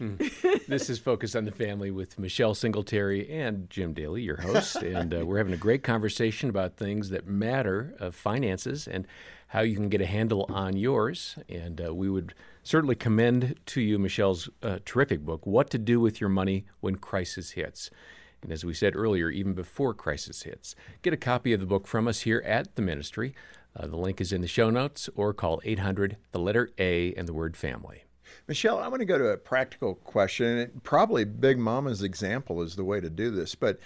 This 0.68 0.90
is 0.90 0.98
Focus 0.98 1.36
on 1.36 1.44
the 1.44 1.52
Family 1.52 1.92
with 1.92 2.18
Michelle 2.18 2.54
Singletary 2.54 3.30
and 3.30 3.70
Jim 3.70 3.94
Daly, 3.94 4.22
your 4.22 4.40
host. 4.40 4.76
and 4.82 5.14
uh, 5.14 5.24
we're 5.24 5.38
having 5.38 5.54
a 5.54 5.56
great 5.58 5.84
conversation 5.84 6.50
about 6.50 6.76
things 6.76 7.10
that 7.10 7.26
matter 7.26 7.94
of 8.00 8.14
finances 8.16 8.86
and 8.88 9.06
how 9.48 9.60
you 9.60 9.76
can 9.76 9.88
get 9.88 10.00
a 10.00 10.06
handle 10.06 10.46
on 10.48 10.76
yours. 10.76 11.36
And 11.48 11.80
uh, 11.84 11.94
we 11.94 12.10
would 12.10 12.34
certainly 12.62 12.94
commend 12.94 13.58
to 13.66 13.80
you 13.80 13.98
Michelle's 13.98 14.48
uh, 14.62 14.78
terrific 14.84 15.20
book, 15.20 15.46
What 15.46 15.70
to 15.70 15.78
Do 15.78 16.00
with 16.00 16.20
Your 16.20 16.30
Money 16.30 16.66
When 16.80 16.96
Crisis 16.96 17.52
Hits. 17.52 17.90
And 18.42 18.52
as 18.52 18.64
we 18.64 18.74
said 18.74 18.94
earlier, 18.94 19.30
even 19.30 19.54
before 19.54 19.94
crisis 19.94 20.42
hits, 20.42 20.76
get 21.02 21.12
a 21.12 21.16
copy 21.16 21.52
of 21.52 21.60
the 21.60 21.66
book 21.66 21.86
from 21.86 22.06
us 22.06 22.20
here 22.20 22.42
at 22.46 22.76
the 22.76 22.82
ministry. 22.82 23.34
Uh, 23.74 23.86
the 23.86 23.96
link 23.96 24.20
is 24.20 24.32
in 24.32 24.40
the 24.40 24.46
show 24.46 24.70
notes 24.70 25.08
or 25.16 25.34
call 25.34 25.60
800, 25.64 26.16
the 26.32 26.38
letter 26.38 26.70
A, 26.78 27.12
and 27.14 27.26
the 27.26 27.32
word 27.32 27.56
family. 27.56 28.04
Michelle, 28.48 28.78
I 28.78 28.88
want 28.88 29.00
to 29.00 29.06
go 29.06 29.18
to 29.18 29.28
a 29.28 29.36
practical 29.36 29.96
question. 29.96 30.80
Probably 30.82 31.24
Big 31.24 31.58
Mama's 31.58 32.02
example 32.02 32.62
is 32.62 32.76
the 32.76 32.84
way 32.84 33.00
to 33.00 33.10
do 33.10 33.30
this, 33.30 33.54
but 33.54 33.78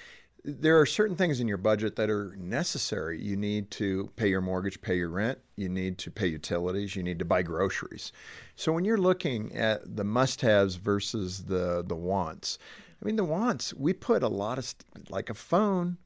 there 0.45 0.81
are 0.81 0.87
certain 0.87 1.17
things 1.17 1.41
in 1.41 1.49
your 1.49 1.59
budget 1.59 1.97
that 1.97 2.09
are 2.09 2.35
necessary. 2.37 3.21
You 3.21 3.37
need 3.37 3.71
to 3.73 4.11
pay 4.17 4.29
your 4.29 4.41
mortgage, 4.41 4.81
pay 4.81 4.97
your 4.97 5.11
rent, 5.11 5.39
you 5.57 5.69
need 5.69 5.99
to 5.99 6.11
pay 6.11 6.29
utilities, 6.29 6.97
you 6.97 7.03
need 7.03 7.19
to 7.19 7.25
buy 7.25 7.43
groceries. 7.43 8.13
So 8.57 8.73
when 8.73 8.85
you're 8.85 8.99
looking 8.99 9.55
at 9.55 9.97
the 9.97 10.05
must-haves 10.05 10.77
versus 10.77 11.45
the 11.45 11.85
the 11.87 11.97
wants, 11.97 12.59
I 13.01 13.05
mean 13.05 13.17
the 13.17 13.25
wants, 13.25 13.75
we 13.75 13.93
put 13.93 14.23
a 14.23 14.29
lot 14.29 14.59
of 14.59 14.65
st- 14.65 15.11
like 15.11 15.31
a 15.31 15.35
phone 15.35 15.99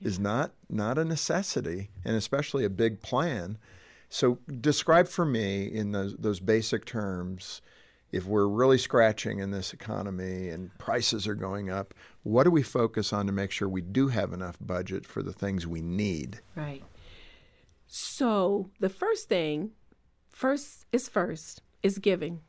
is 0.00 0.18
not 0.18 0.52
not 0.68 0.98
a 0.98 1.04
necessity 1.04 1.90
and 2.04 2.16
especially 2.16 2.64
a 2.64 2.70
big 2.70 3.02
plan. 3.02 3.58
So 4.08 4.38
describe 4.60 5.08
for 5.08 5.24
me 5.24 5.64
in 5.64 5.92
those 5.92 6.16
those 6.16 6.40
basic 6.40 6.84
terms 6.84 7.62
if 8.12 8.26
we're 8.26 8.46
really 8.46 8.78
scratching 8.78 9.38
in 9.38 9.50
this 9.50 9.72
economy 9.72 10.50
and 10.50 10.76
prices 10.78 11.26
are 11.26 11.34
going 11.34 11.70
up, 11.70 11.94
what 12.22 12.44
do 12.44 12.50
we 12.50 12.62
focus 12.62 13.12
on 13.12 13.26
to 13.26 13.32
make 13.32 13.50
sure 13.50 13.68
we 13.68 13.80
do 13.80 14.08
have 14.08 14.32
enough 14.32 14.58
budget 14.60 15.06
for 15.06 15.22
the 15.22 15.32
things 15.32 15.66
we 15.66 15.80
need? 15.80 16.40
Right. 16.54 16.84
So 17.86 18.70
the 18.80 18.90
first 18.90 19.28
thing, 19.28 19.70
first 20.30 20.84
is 20.92 21.08
first, 21.08 21.62
is 21.82 21.98
giving. 21.98 22.40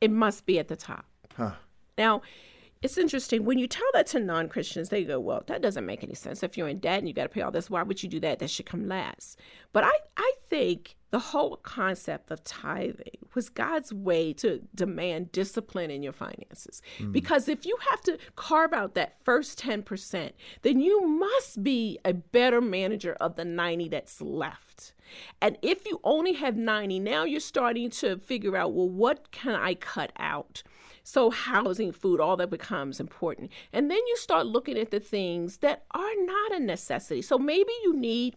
It 0.00 0.10
must 0.10 0.46
be 0.46 0.58
at 0.58 0.68
the 0.68 0.76
top. 0.76 1.06
Huh. 1.36 1.52
Now, 1.96 2.22
it's 2.82 2.98
interesting 2.98 3.44
when 3.44 3.58
you 3.58 3.66
tell 3.66 3.86
that 3.94 4.06
to 4.08 4.20
non-Christians, 4.20 4.88
they 4.88 5.04
go, 5.04 5.18
"Well, 5.18 5.42
that 5.46 5.62
doesn't 5.62 5.86
make 5.86 6.02
any 6.02 6.14
sense. 6.14 6.42
If 6.42 6.56
you're 6.56 6.68
in 6.68 6.78
debt 6.78 6.98
and 6.98 7.08
you 7.08 7.14
got 7.14 7.24
to 7.24 7.28
pay 7.28 7.42
all 7.42 7.50
this, 7.50 7.70
why 7.70 7.82
would 7.82 8.02
you 8.02 8.08
do 8.08 8.20
that? 8.20 8.38
That 8.38 8.50
should 8.50 8.66
come 8.66 8.88
last." 8.88 9.38
But 9.72 9.84
I, 9.84 9.92
I 10.16 10.32
think 10.48 10.96
the 11.10 11.18
whole 11.18 11.56
concept 11.56 12.30
of 12.30 12.44
tithing 12.44 13.26
was 13.34 13.48
God's 13.48 13.92
way 13.92 14.32
to 14.34 14.62
demand 14.74 15.32
discipline 15.32 15.90
in 15.90 16.02
your 16.02 16.12
finances. 16.12 16.82
Mm. 16.98 17.12
Because 17.12 17.48
if 17.48 17.64
you 17.64 17.78
have 17.90 18.02
to 18.02 18.18
carve 18.36 18.72
out 18.72 18.94
that 18.94 19.14
first 19.24 19.58
10%, 19.58 20.32
then 20.62 20.80
you 20.80 21.06
must 21.06 21.62
be 21.62 21.98
a 22.04 22.12
better 22.12 22.60
manager 22.60 23.16
of 23.20 23.36
the 23.36 23.44
90 23.44 23.88
that's 23.88 24.20
left. 24.20 24.92
And 25.40 25.56
if 25.62 25.86
you 25.86 26.00
only 26.04 26.34
have 26.34 26.56
90, 26.56 27.00
now 27.00 27.24
you're 27.24 27.40
starting 27.40 27.88
to 27.90 28.18
figure 28.18 28.56
out, 28.56 28.74
well, 28.74 28.88
what 28.88 29.30
can 29.30 29.54
I 29.54 29.74
cut 29.74 30.12
out? 30.18 30.62
So, 31.08 31.30
housing, 31.30 31.90
food, 31.92 32.20
all 32.20 32.36
that 32.36 32.50
becomes 32.50 33.00
important. 33.00 33.50
And 33.72 33.90
then 33.90 33.96
you 33.96 34.16
start 34.18 34.46
looking 34.46 34.76
at 34.76 34.90
the 34.90 35.00
things 35.00 35.56
that 35.58 35.84
are 35.92 36.14
not 36.26 36.52
a 36.56 36.60
necessity. 36.60 37.22
So, 37.22 37.38
maybe 37.38 37.72
you 37.82 37.96
need 37.96 38.36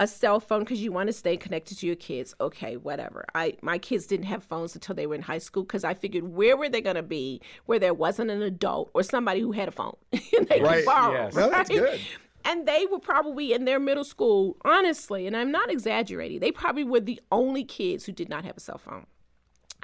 a 0.00 0.08
cell 0.08 0.40
phone 0.40 0.60
because 0.64 0.82
you 0.82 0.90
want 0.90 1.06
to 1.06 1.12
stay 1.12 1.36
connected 1.36 1.78
to 1.78 1.86
your 1.86 1.94
kids. 1.94 2.34
Okay, 2.40 2.76
whatever. 2.76 3.24
I 3.36 3.54
my 3.62 3.78
kids 3.78 4.04
didn't 4.08 4.26
have 4.26 4.42
phones 4.42 4.74
until 4.74 4.96
they 4.96 5.06
were 5.06 5.14
in 5.14 5.22
high 5.22 5.38
school 5.38 5.62
because 5.62 5.84
I 5.84 5.94
figured 5.94 6.24
where 6.24 6.56
were 6.56 6.68
they 6.68 6.80
going 6.80 6.96
to 6.96 7.04
be 7.04 7.40
where 7.66 7.78
there 7.78 7.94
wasn't 7.94 8.32
an 8.32 8.42
adult 8.42 8.90
or 8.94 9.04
somebody 9.04 9.38
who 9.40 9.52
had 9.52 9.68
a 9.68 9.72
phone 9.72 9.96
and 10.12 10.48
they 10.48 10.60
Right, 10.60 10.78
could 10.78 10.86
borrow. 10.86 11.12
yes. 11.12 11.34
No, 11.36 11.48
that's 11.50 11.70
good. 11.70 12.00
And 12.44 12.66
they 12.66 12.84
were 12.90 12.98
probably 13.00 13.52
in 13.52 13.64
their 13.64 13.78
middle 13.78 14.04
school, 14.04 14.56
honestly, 14.64 15.26
and 15.28 15.36
I'm 15.36 15.52
not 15.52 15.70
exaggerating. 15.70 16.40
They 16.40 16.50
probably 16.52 16.84
were 16.84 17.00
the 17.00 17.20
only 17.30 17.62
kids 17.62 18.06
who 18.06 18.12
did 18.12 18.28
not 18.28 18.44
have 18.44 18.56
a 18.56 18.60
cell 18.60 18.78
phone. 18.78 19.06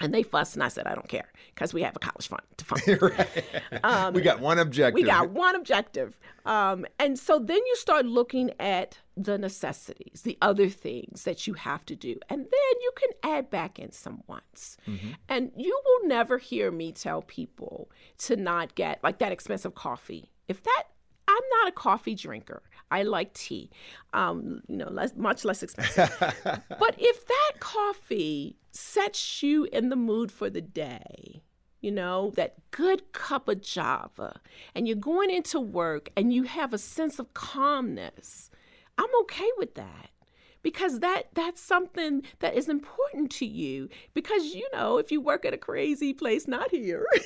And 0.01 0.13
they 0.13 0.25
fussed, 0.25 0.55
and 0.55 0.63
I 0.63 0.69
said, 0.69 0.87
I 0.87 0.95
don't 0.95 1.09
care 1.09 1.31
because 1.55 1.73
we 1.73 1.83
have 1.83 1.95
a 1.95 2.01
college 2.01 2.27
fund 2.27 2.43
to 2.57 2.65
fund. 2.65 2.83
we 4.15 4.23
got 4.23 4.41
one 4.41 4.59
objective. 4.59 4.95
Um, 4.99 5.03
We 5.03 5.09
got 5.09 5.31
one 5.31 5.55
objective. 5.55 6.19
Um, 6.45 6.85
and 6.99 7.19
so 7.19 7.39
then 7.39 7.59
you 7.59 7.77
start 7.77 8.05
looking 8.05 8.51
at 8.59 8.99
the 9.17 9.39
necessities, 9.39 10.23
the 10.23 10.37
other 10.43 10.69
things 10.69 11.23
that 11.25 11.47
you 11.47 11.55
have 11.55 11.87
to 11.87 11.95
do. 11.97 12.17
And 12.29 12.41
then 12.41 12.81
you 12.83 12.91
can 12.97 13.11
add 13.23 13.51
back 13.51 13.79
in 13.79 13.93
some 13.93 14.23
wants. 14.27 14.77
And 15.29 15.53
you 15.57 15.81
will 15.85 16.09
never 16.09 16.39
hear 16.39 16.71
me 16.73 16.91
tell 16.93 17.23
people 17.23 17.89
to 18.19 18.37
not 18.37 18.75
get 18.75 19.03
like 19.05 19.19
that 19.19 19.31
expensive 19.33 19.75
coffee. 19.77 20.33
If 20.49 20.63
that, 20.65 20.85
I'm 21.27 21.43
not 21.61 21.69
a 21.69 21.73
coffee 21.73 22.15
drinker. 22.15 22.63
I 22.91 23.03
like 23.03 23.33
tea, 23.33 23.71
um, 24.13 24.61
you 24.69 24.77
know, 24.77 24.91
less, 24.91 25.15
much 25.17 25.45
less 25.45 25.63
expensive. 25.63 26.15
but 26.45 26.95
if 26.99 27.27
that 27.27 27.44
coffee 27.61 28.57
sets 28.71 29.43
you 29.43 29.65
in 29.65 29.89
the 29.89 29.97
mood 29.97 30.33
for 30.33 30.51
the 30.51 30.61
day, 30.61 31.43
you 31.81 31.91
know, 31.91 32.33
that 32.37 32.71
good 32.71 33.13
cup 33.13 33.49
of 33.49 33.63
java, 33.63 34.41
and 34.75 34.87
you're 34.89 34.97
going 34.97 35.31
into 35.31 35.61
work 35.61 36.11
and 36.17 36.33
you 36.33 36.45
have 36.45 36.73
a 36.73 36.79
sense 36.79 37.19
of 37.19 37.35
calmness, 37.35 38.51
I'm 38.99 39.11
okay 39.23 39.51
with 39.59 39.75
that 39.75 40.11
because 40.65 40.99
that 41.01 41.29
that's 41.35 41.61
something 41.61 42.23
that 42.41 42.55
is 42.55 42.69
important 42.69 43.31
to 43.31 43.47
you. 43.47 43.89
Because 44.15 44.55
you 44.55 44.67
know 44.73 44.99
if 44.99 45.13
you 45.13 45.21
work 45.21 45.45
at 45.45 45.55
a 45.55 45.59
crazy 45.59 46.13
place 46.13 46.49
not 46.49 46.73
here. 46.73 47.07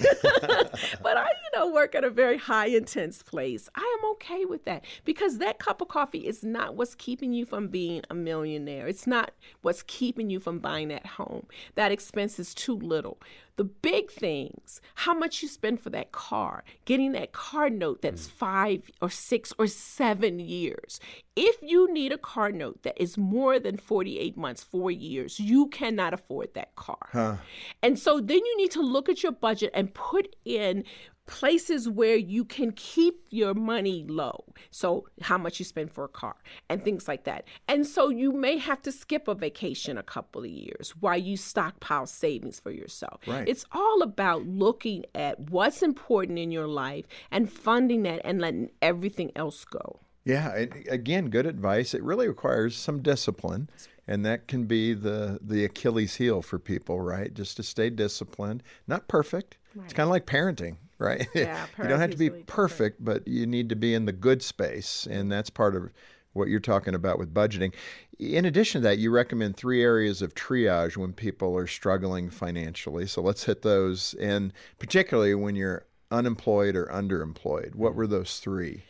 But 1.02 1.16
i 1.16 1.24
you 1.24 1.58
know 1.58 1.72
work 1.72 1.94
at 1.94 2.04
a 2.04 2.10
very 2.10 2.36
high 2.36 2.66
intense 2.66 3.22
place. 3.22 3.70
I 3.74 3.98
am 3.98 4.10
okay 4.12 4.44
with 4.44 4.64
that 4.64 4.84
because 5.04 5.38
that 5.38 5.58
cup 5.58 5.80
of 5.80 5.88
coffee 5.88 6.26
is 6.26 6.42
not 6.42 6.74
what's 6.74 6.94
keeping 6.94 7.32
you 7.32 7.46
from 7.46 7.68
being 7.68 8.02
a 8.10 8.14
millionaire. 8.14 8.88
It's 8.88 9.06
not 9.06 9.30
what's 9.62 9.82
keeping 9.86 10.28
you 10.28 10.40
from 10.40 10.58
buying 10.58 10.88
that 10.88 11.06
home. 11.06 11.46
That 11.76 11.92
expense 11.92 12.38
is 12.38 12.54
too 12.54 12.76
little. 12.76 13.18
The 13.56 13.64
big 13.64 14.10
things, 14.10 14.80
how 14.94 15.14
much 15.14 15.42
you 15.42 15.48
spend 15.48 15.80
for 15.80 15.90
that 15.90 16.12
car, 16.12 16.62
getting 16.84 17.10
that 17.12 17.32
car 17.32 17.68
note 17.68 18.02
that's 18.02 18.28
mm. 18.28 18.30
five 18.30 18.90
or 19.02 19.10
six 19.10 19.52
or 19.58 19.66
seven 19.66 20.38
years. 20.38 21.00
If 21.40 21.62
you 21.62 21.92
need 21.92 22.12
a 22.12 22.18
car 22.18 22.50
note 22.50 22.82
that 22.82 23.00
is 23.00 23.16
more 23.16 23.60
than 23.60 23.76
48 23.76 24.36
months, 24.36 24.64
four 24.64 24.90
years, 24.90 25.38
you 25.38 25.68
cannot 25.68 26.12
afford 26.12 26.54
that 26.54 26.74
car. 26.74 27.08
Huh. 27.12 27.36
And 27.80 27.96
so 27.96 28.20
then 28.20 28.38
you 28.38 28.56
need 28.56 28.72
to 28.72 28.82
look 28.82 29.08
at 29.08 29.22
your 29.22 29.30
budget 29.30 29.70
and 29.72 29.94
put 29.94 30.34
in 30.44 30.82
places 31.28 31.88
where 31.88 32.16
you 32.16 32.44
can 32.44 32.72
keep 32.72 33.20
your 33.30 33.54
money 33.54 34.04
low. 34.08 34.46
So, 34.70 35.06
how 35.20 35.38
much 35.38 35.60
you 35.60 35.64
spend 35.64 35.92
for 35.92 36.04
a 36.04 36.08
car 36.08 36.36
and 36.68 36.82
things 36.82 37.06
like 37.06 37.24
that. 37.24 37.44
And 37.68 37.86
so, 37.86 38.08
you 38.08 38.32
may 38.32 38.56
have 38.56 38.82
to 38.82 38.90
skip 38.90 39.28
a 39.28 39.34
vacation 39.34 39.96
a 39.98 40.02
couple 40.02 40.42
of 40.42 40.50
years 40.50 40.94
while 40.98 41.18
you 41.18 41.36
stockpile 41.36 42.06
savings 42.06 42.58
for 42.58 42.72
yourself. 42.72 43.20
Right. 43.26 43.46
It's 43.46 43.66
all 43.70 44.02
about 44.02 44.46
looking 44.46 45.04
at 45.14 45.38
what's 45.38 45.82
important 45.82 46.38
in 46.38 46.50
your 46.50 46.66
life 46.66 47.04
and 47.30 47.52
funding 47.52 48.02
that 48.04 48.22
and 48.24 48.40
letting 48.40 48.70
everything 48.82 49.30
else 49.36 49.64
go. 49.64 50.00
Yeah, 50.28 50.66
again, 50.88 51.30
good 51.30 51.46
advice. 51.46 51.94
It 51.94 52.02
really 52.02 52.28
requires 52.28 52.76
some 52.76 53.02
discipline, 53.02 53.70
and 54.06 54.24
that 54.26 54.46
can 54.46 54.66
be 54.66 54.94
the 54.94 55.38
the 55.40 55.64
Achilles 55.64 56.16
heel 56.16 56.42
for 56.42 56.58
people, 56.58 57.00
right? 57.00 57.32
Just 57.32 57.56
to 57.56 57.62
stay 57.62 57.90
disciplined, 57.90 58.62
not 58.86 59.08
perfect. 59.08 59.56
Right. 59.74 59.84
It's 59.84 59.94
kind 59.94 60.06
of 60.06 60.10
like 60.10 60.26
parenting 60.26 60.76
right? 60.98 61.28
Yeah, 61.34 61.66
you 61.78 61.88
don't 61.88 62.00
have 62.00 62.10
to 62.10 62.16
be 62.16 62.30
perfect, 62.30 63.04
but 63.04 63.26
you 63.26 63.46
need 63.46 63.68
to 63.68 63.76
be 63.76 63.94
in 63.94 64.04
the 64.04 64.12
good 64.12 64.42
space, 64.42 65.06
and 65.08 65.30
that's 65.30 65.48
part 65.48 65.76
of 65.76 65.92
what 66.32 66.48
you're 66.48 66.58
talking 66.58 66.94
about 66.94 67.18
with 67.18 67.32
budgeting. 67.32 67.72
In 68.18 68.44
addition 68.44 68.82
to 68.82 68.88
that, 68.88 68.98
you 68.98 69.12
recommend 69.12 69.56
three 69.56 69.82
areas 69.82 70.22
of 70.22 70.34
triage 70.34 70.96
when 70.96 71.12
people 71.12 71.56
are 71.56 71.68
struggling 71.68 72.30
financially. 72.30 73.06
So 73.06 73.22
let's 73.22 73.44
hit 73.44 73.62
those, 73.62 74.14
and 74.14 74.52
particularly 74.80 75.36
when 75.36 75.54
you're 75.54 75.86
unemployed 76.10 76.74
or 76.74 76.86
underemployed. 76.86 77.76
What 77.76 77.92
mm. 77.92 77.96
were 77.96 78.06
those 78.08 78.38
three? 78.40 78.82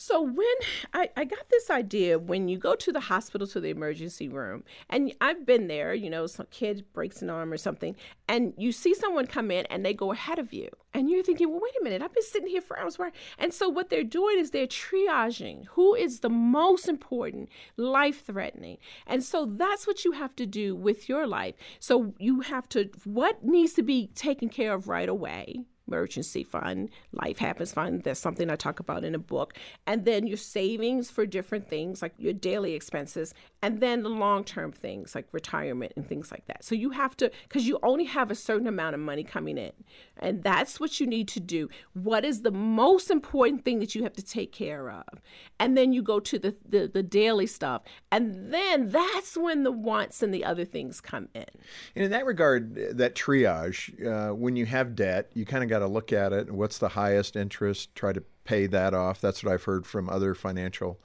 So 0.00 0.22
when 0.22 0.46
I, 0.94 1.10
I 1.16 1.24
got 1.24 1.48
this 1.50 1.70
idea, 1.70 2.20
when 2.20 2.46
you 2.46 2.56
go 2.56 2.76
to 2.76 2.92
the 2.92 3.00
hospital 3.00 3.48
to 3.48 3.58
the 3.58 3.70
emergency 3.70 4.28
room, 4.28 4.62
and 4.88 5.12
I've 5.20 5.44
been 5.44 5.66
there, 5.66 5.92
you 5.92 6.08
know, 6.08 6.28
some 6.28 6.46
kid 6.52 6.84
breaks 6.92 7.20
an 7.20 7.30
arm 7.30 7.52
or 7.52 7.56
something, 7.56 7.96
and 8.28 8.54
you 8.56 8.70
see 8.70 8.94
someone 8.94 9.26
come 9.26 9.50
in 9.50 9.66
and 9.66 9.84
they 9.84 9.94
go 9.94 10.12
ahead 10.12 10.38
of 10.38 10.52
you, 10.52 10.68
and 10.94 11.10
you're 11.10 11.24
thinking, 11.24 11.50
well, 11.50 11.58
wait 11.60 11.74
a 11.80 11.82
minute, 11.82 12.00
I've 12.00 12.14
been 12.14 12.22
sitting 12.22 12.46
here 12.46 12.60
for 12.60 12.78
hours. 12.78 12.96
Where? 12.96 13.10
And 13.38 13.52
so 13.52 13.68
what 13.68 13.90
they're 13.90 14.04
doing 14.04 14.38
is 14.38 14.52
they're 14.52 14.68
triaging 14.68 15.66
who 15.70 15.96
is 15.96 16.20
the 16.20 16.30
most 16.30 16.86
important, 16.86 17.48
life 17.76 18.24
threatening, 18.24 18.78
and 19.04 19.24
so 19.24 19.46
that's 19.46 19.84
what 19.84 20.04
you 20.04 20.12
have 20.12 20.36
to 20.36 20.46
do 20.46 20.76
with 20.76 21.08
your 21.08 21.26
life. 21.26 21.56
So 21.80 22.14
you 22.20 22.42
have 22.42 22.68
to 22.68 22.88
what 23.02 23.42
needs 23.42 23.72
to 23.72 23.82
be 23.82 24.06
taken 24.14 24.48
care 24.48 24.74
of 24.74 24.86
right 24.86 25.08
away 25.08 25.64
emergency 25.88 26.44
fund, 26.44 26.90
life 27.12 27.38
happens 27.38 27.72
fund. 27.72 28.02
That's 28.04 28.20
something 28.20 28.50
I 28.50 28.56
talk 28.56 28.78
about 28.78 29.04
in 29.04 29.14
a 29.14 29.18
book. 29.18 29.54
And 29.86 30.04
then 30.04 30.26
your 30.26 30.36
savings 30.36 31.10
for 31.10 31.26
different 31.26 31.68
things 31.68 32.02
like 32.02 32.14
your 32.18 32.32
daily 32.32 32.74
expenses, 32.74 33.34
and 33.62 33.80
then 33.80 34.02
the 34.02 34.08
long 34.08 34.44
term 34.44 34.70
things 34.72 35.14
like 35.14 35.26
retirement 35.32 35.92
and 35.96 36.06
things 36.06 36.30
like 36.30 36.46
that. 36.46 36.62
So 36.64 36.74
you 36.74 36.90
have 36.90 37.16
to, 37.16 37.30
because 37.48 37.66
you 37.66 37.78
only 37.82 38.04
have 38.04 38.30
a 38.30 38.34
certain 38.34 38.66
amount 38.66 38.94
of 38.94 39.00
money 39.00 39.24
coming 39.24 39.58
in. 39.58 39.72
And 40.20 40.42
that's 40.42 40.78
what 40.78 41.00
you 41.00 41.06
need 41.06 41.28
to 41.28 41.40
do. 41.40 41.68
What 41.94 42.24
is 42.24 42.42
the 42.42 42.50
most 42.50 43.10
important 43.10 43.64
thing 43.64 43.78
that 43.80 43.94
you 43.94 44.02
have 44.02 44.14
to 44.14 44.22
take 44.22 44.52
care 44.52 44.90
of? 44.90 45.20
And 45.58 45.76
then 45.76 45.92
you 45.92 46.02
go 46.02 46.20
to 46.20 46.38
the, 46.38 46.54
the, 46.68 46.88
the 46.92 47.02
daily 47.02 47.46
stuff. 47.46 47.82
And 48.12 48.52
then 48.52 48.88
that's 48.88 49.36
when 49.36 49.62
the 49.62 49.72
wants 49.72 50.22
and 50.22 50.34
the 50.34 50.44
other 50.44 50.64
things 50.64 51.00
come 51.00 51.28
in. 51.34 51.46
And 51.94 52.04
in 52.04 52.10
that 52.10 52.26
regard, 52.26 52.74
that 52.98 53.14
triage, 53.14 54.04
uh, 54.04 54.34
when 54.34 54.56
you 54.56 54.66
have 54.66 54.94
debt, 54.94 55.30
you 55.34 55.44
kind 55.44 55.62
of 55.62 55.70
got 55.70 55.77
to 55.78 55.86
look 55.86 56.12
at 56.12 56.32
it. 56.32 56.50
What's 56.50 56.78
the 56.78 56.90
highest 56.90 57.36
interest? 57.36 57.94
Try 57.94 58.12
to 58.12 58.22
pay 58.44 58.66
that 58.66 58.94
off. 58.94 59.20
That's 59.20 59.42
what 59.42 59.52
I've 59.52 59.64
heard 59.64 59.86
from 59.86 60.08
other 60.08 60.34
financial 60.34 61.00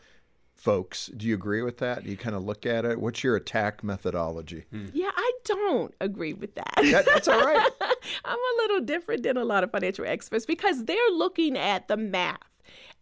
folks. 0.55 1.07
Do 1.07 1.27
you 1.27 1.33
agree 1.33 1.61
with 1.61 1.79
that? 1.79 2.03
Do 2.03 2.09
you 2.09 2.17
kind 2.17 2.35
of 2.35 2.43
look 2.43 2.65
at 2.65 2.85
it? 2.85 2.99
What's 2.99 3.23
your 3.23 3.35
attack 3.35 3.83
methodology? 3.83 4.65
Hmm. 4.69 4.87
Yeah, 4.93 5.11
I 5.15 5.31
don't 5.43 5.93
agree 5.99 6.33
with 6.33 6.55
that. 6.55 6.73
that 6.75 7.05
that's 7.05 7.27
all 7.27 7.41
right. 7.41 7.69
I'm 8.25 8.37
a 8.37 8.61
little 8.61 8.81
different 8.81 9.23
than 9.23 9.37
a 9.37 9.43
lot 9.43 9.63
of 9.63 9.71
financial 9.71 10.05
experts 10.05 10.45
because 10.45 10.85
they're 10.85 11.11
looking 11.11 11.57
at 11.57 11.87
the 11.87 11.97
math. 11.97 12.37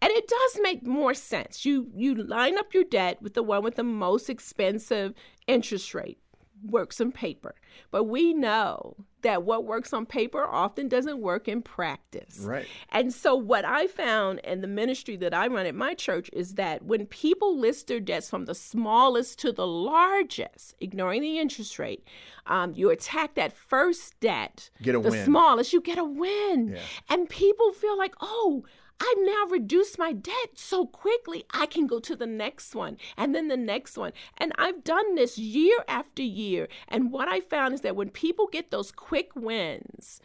And 0.02 0.12
it 0.12 0.28
does 0.28 0.60
make 0.64 0.86
more 0.86 1.14
sense. 1.14 1.64
You 1.64 1.92
you 1.94 2.16
line 2.16 2.58
up 2.58 2.74
your 2.74 2.84
debt 2.84 3.22
with 3.22 3.36
the 3.36 3.44
one 3.44 3.64
with 3.64 3.76
the 3.76 3.84
most 3.84 4.30
expensive 4.30 5.14
interest 5.48 5.94
rate 5.94 6.18
works 6.64 7.00
on 7.00 7.12
paper. 7.12 7.54
But 7.92 8.06
we 8.06 8.34
know 8.34 8.96
that 9.22 9.44
what 9.44 9.66
works 9.66 9.94
on 9.94 10.06
paper 10.06 10.46
often 10.46 10.88
doesn't 10.88 11.20
work 11.20 11.48
in 11.48 11.62
practice. 11.62 12.40
Right. 12.40 12.68
And 12.90 13.14
so 13.14 13.36
what 13.36 13.66
I 13.66 13.88
found 13.88 14.40
in 14.40 14.62
the 14.62 14.68
ministry 14.68 15.16
that 15.18 15.34
I 15.34 15.48
run 15.48 15.66
at 15.66 15.76
my 15.76 15.94
church 15.94 16.30
is 16.34 16.56
that 16.56 16.84
when 16.84 17.06
people 17.06 17.58
list 17.58 17.88
their 17.88 18.00
debts 18.00 18.30
from 18.30 18.46
the 18.46 18.56
smallest 18.56 19.40
to 19.40 19.52
the 19.52 19.68
largest, 19.68 20.76
ignoring 20.80 21.22
the 21.22 21.40
interest 21.40 21.80
rate, 21.80 22.04
um, 22.46 22.74
you 22.76 22.90
attack 22.90 23.36
that 23.36 23.54
first 23.54 24.20
debt, 24.20 24.70
get 24.82 24.96
a 24.96 25.00
the 25.00 25.10
win. 25.10 25.26
smallest, 25.26 25.74
you 25.74 25.82
get 25.82 25.98
a 25.98 26.04
win. 26.04 26.74
Yeah. 26.74 26.80
And 27.10 27.30
people 27.30 27.72
feel 27.72 27.98
like, 27.98 28.16
oh, 28.22 28.64
I've 29.02 29.18
now 29.26 29.46
reduced 29.50 29.98
my 29.98 30.14
debt 30.14 30.52
so 30.54 30.86
quickly, 30.86 31.44
I 31.52 31.66
can 31.66 31.88
go 31.88 32.00
to 32.00 32.16
the 32.16 32.28
next 32.28 32.76
one 32.76 32.98
and 33.18 33.34
then 33.34 33.48
the 33.48 33.58
next 33.58 33.98
one. 33.98 34.12
And 34.38 34.54
I've 34.60 34.84
done 34.84 35.16
this 35.16 35.40
year 35.40 35.78
after 35.88 36.22
year. 36.22 36.68
And 36.88 37.12
what 37.12 37.28
I 37.28 37.40
found 37.40 37.74
is 37.74 37.82
that 37.82 37.96
when 37.96 38.12
people 38.12 38.48
get 38.52 38.70
those 38.70 38.92
quick 38.92 39.36
wins, 39.36 40.22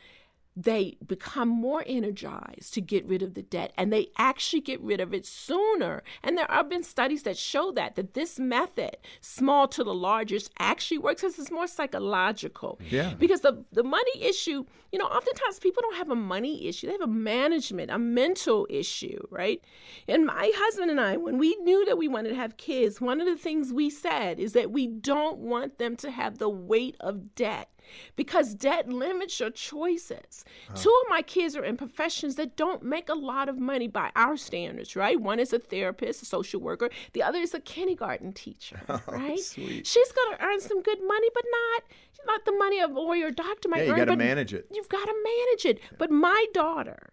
they 0.56 0.96
become 1.06 1.48
more 1.48 1.84
energized 1.86 2.72
to 2.72 2.80
get 2.80 3.04
rid 3.04 3.22
of 3.22 3.34
the 3.34 3.42
debt 3.42 3.72
and 3.76 3.92
they 3.92 4.08
actually 4.16 4.62
get 4.62 4.80
rid 4.80 5.00
of 5.00 5.12
it 5.12 5.26
sooner. 5.26 6.02
And 6.22 6.38
there 6.38 6.46
have 6.48 6.70
been 6.70 6.82
studies 6.82 7.24
that 7.24 7.36
show 7.36 7.70
that 7.72 7.94
that 7.96 8.14
this 8.14 8.38
method 8.38 8.96
small 9.20 9.68
to 9.68 9.84
the 9.84 9.94
largest 9.94 10.50
actually 10.58 10.98
works 10.98 11.20
because 11.20 11.38
it's 11.38 11.50
more 11.50 11.66
psychological. 11.66 12.80
Yeah. 12.88 13.12
Because 13.18 13.42
the, 13.42 13.64
the 13.72 13.84
money 13.84 14.22
issue 14.22 14.64
you 14.92 14.98
know 14.98 15.06
oftentimes 15.06 15.58
people 15.58 15.82
don't 15.82 15.96
have 15.96 16.10
a 16.10 16.16
money 16.16 16.66
issue. 16.66 16.86
They 16.86 16.94
have 16.94 17.02
a 17.02 17.06
management 17.06 17.90
a 17.90 17.98
mental 17.98 18.66
issue 18.70 19.20
right? 19.30 19.60
And 20.08 20.24
my 20.24 20.50
husband 20.54 20.90
and 20.90 21.00
i 21.00 21.18
when 21.18 21.36
we 21.36 21.54
knew 21.56 21.84
that 21.84 21.98
we 21.98 22.08
wanted 22.08 22.30
to 22.30 22.34
have 22.34 22.56
kids 22.56 22.98
one 23.00 23.20
of 23.20 23.26
the 23.26 23.36
things 23.36 23.72
we 23.72 23.90
said 23.90 24.40
is 24.40 24.54
that 24.54 24.70
we 24.70 24.86
don't 24.86 25.38
want 25.38 25.76
them 25.76 25.96
to 25.96 26.10
have 26.10 26.38
the 26.38 26.48
weight 26.48 26.96
of 27.00 27.34
debt 27.34 27.68
because 28.16 28.54
debt 28.54 28.88
limits 28.88 29.38
your 29.40 29.50
choices. 29.50 30.44
Huh. 30.68 30.74
Two 30.76 31.02
of 31.04 31.10
my 31.10 31.22
kids 31.22 31.56
are 31.56 31.64
in 31.64 31.76
professions 31.76 32.36
that 32.36 32.56
don't 32.56 32.82
make 32.82 33.08
a 33.08 33.14
lot 33.14 33.48
of 33.48 33.58
money 33.58 33.88
by 33.88 34.10
our 34.16 34.36
standards, 34.36 34.96
right? 34.96 35.20
One 35.20 35.38
is 35.38 35.52
a 35.52 35.58
therapist, 35.58 36.22
a 36.22 36.26
social 36.26 36.60
worker, 36.60 36.90
the 37.12 37.22
other 37.22 37.38
is 37.38 37.54
a 37.54 37.60
kindergarten 37.60 38.32
teacher, 38.32 38.80
oh, 38.88 39.00
right? 39.08 39.38
Sweet. 39.38 39.86
She's 39.86 40.12
going 40.12 40.36
to 40.36 40.44
earn 40.44 40.60
some 40.60 40.82
good 40.82 40.98
money, 41.06 41.28
but 41.34 41.44
not 41.50 41.82
not 42.26 42.44
the 42.44 42.52
money 42.52 42.80
of 42.80 42.90
a 42.90 43.00
lawyer 43.00 43.28
or 43.28 43.30
doctor 43.30 43.68
might 43.68 43.78
yeah, 43.78 43.84
you 43.84 43.92
earn. 43.92 43.98
You 43.98 44.06
got 44.06 44.12
to 44.12 44.16
manage 44.16 44.54
it. 44.54 44.66
You've 44.72 44.88
got 44.88 45.04
to 45.04 45.14
manage 45.24 45.64
it. 45.64 45.78
Yeah. 45.78 45.96
But 45.98 46.10
my 46.10 46.46
daughter 46.52 47.12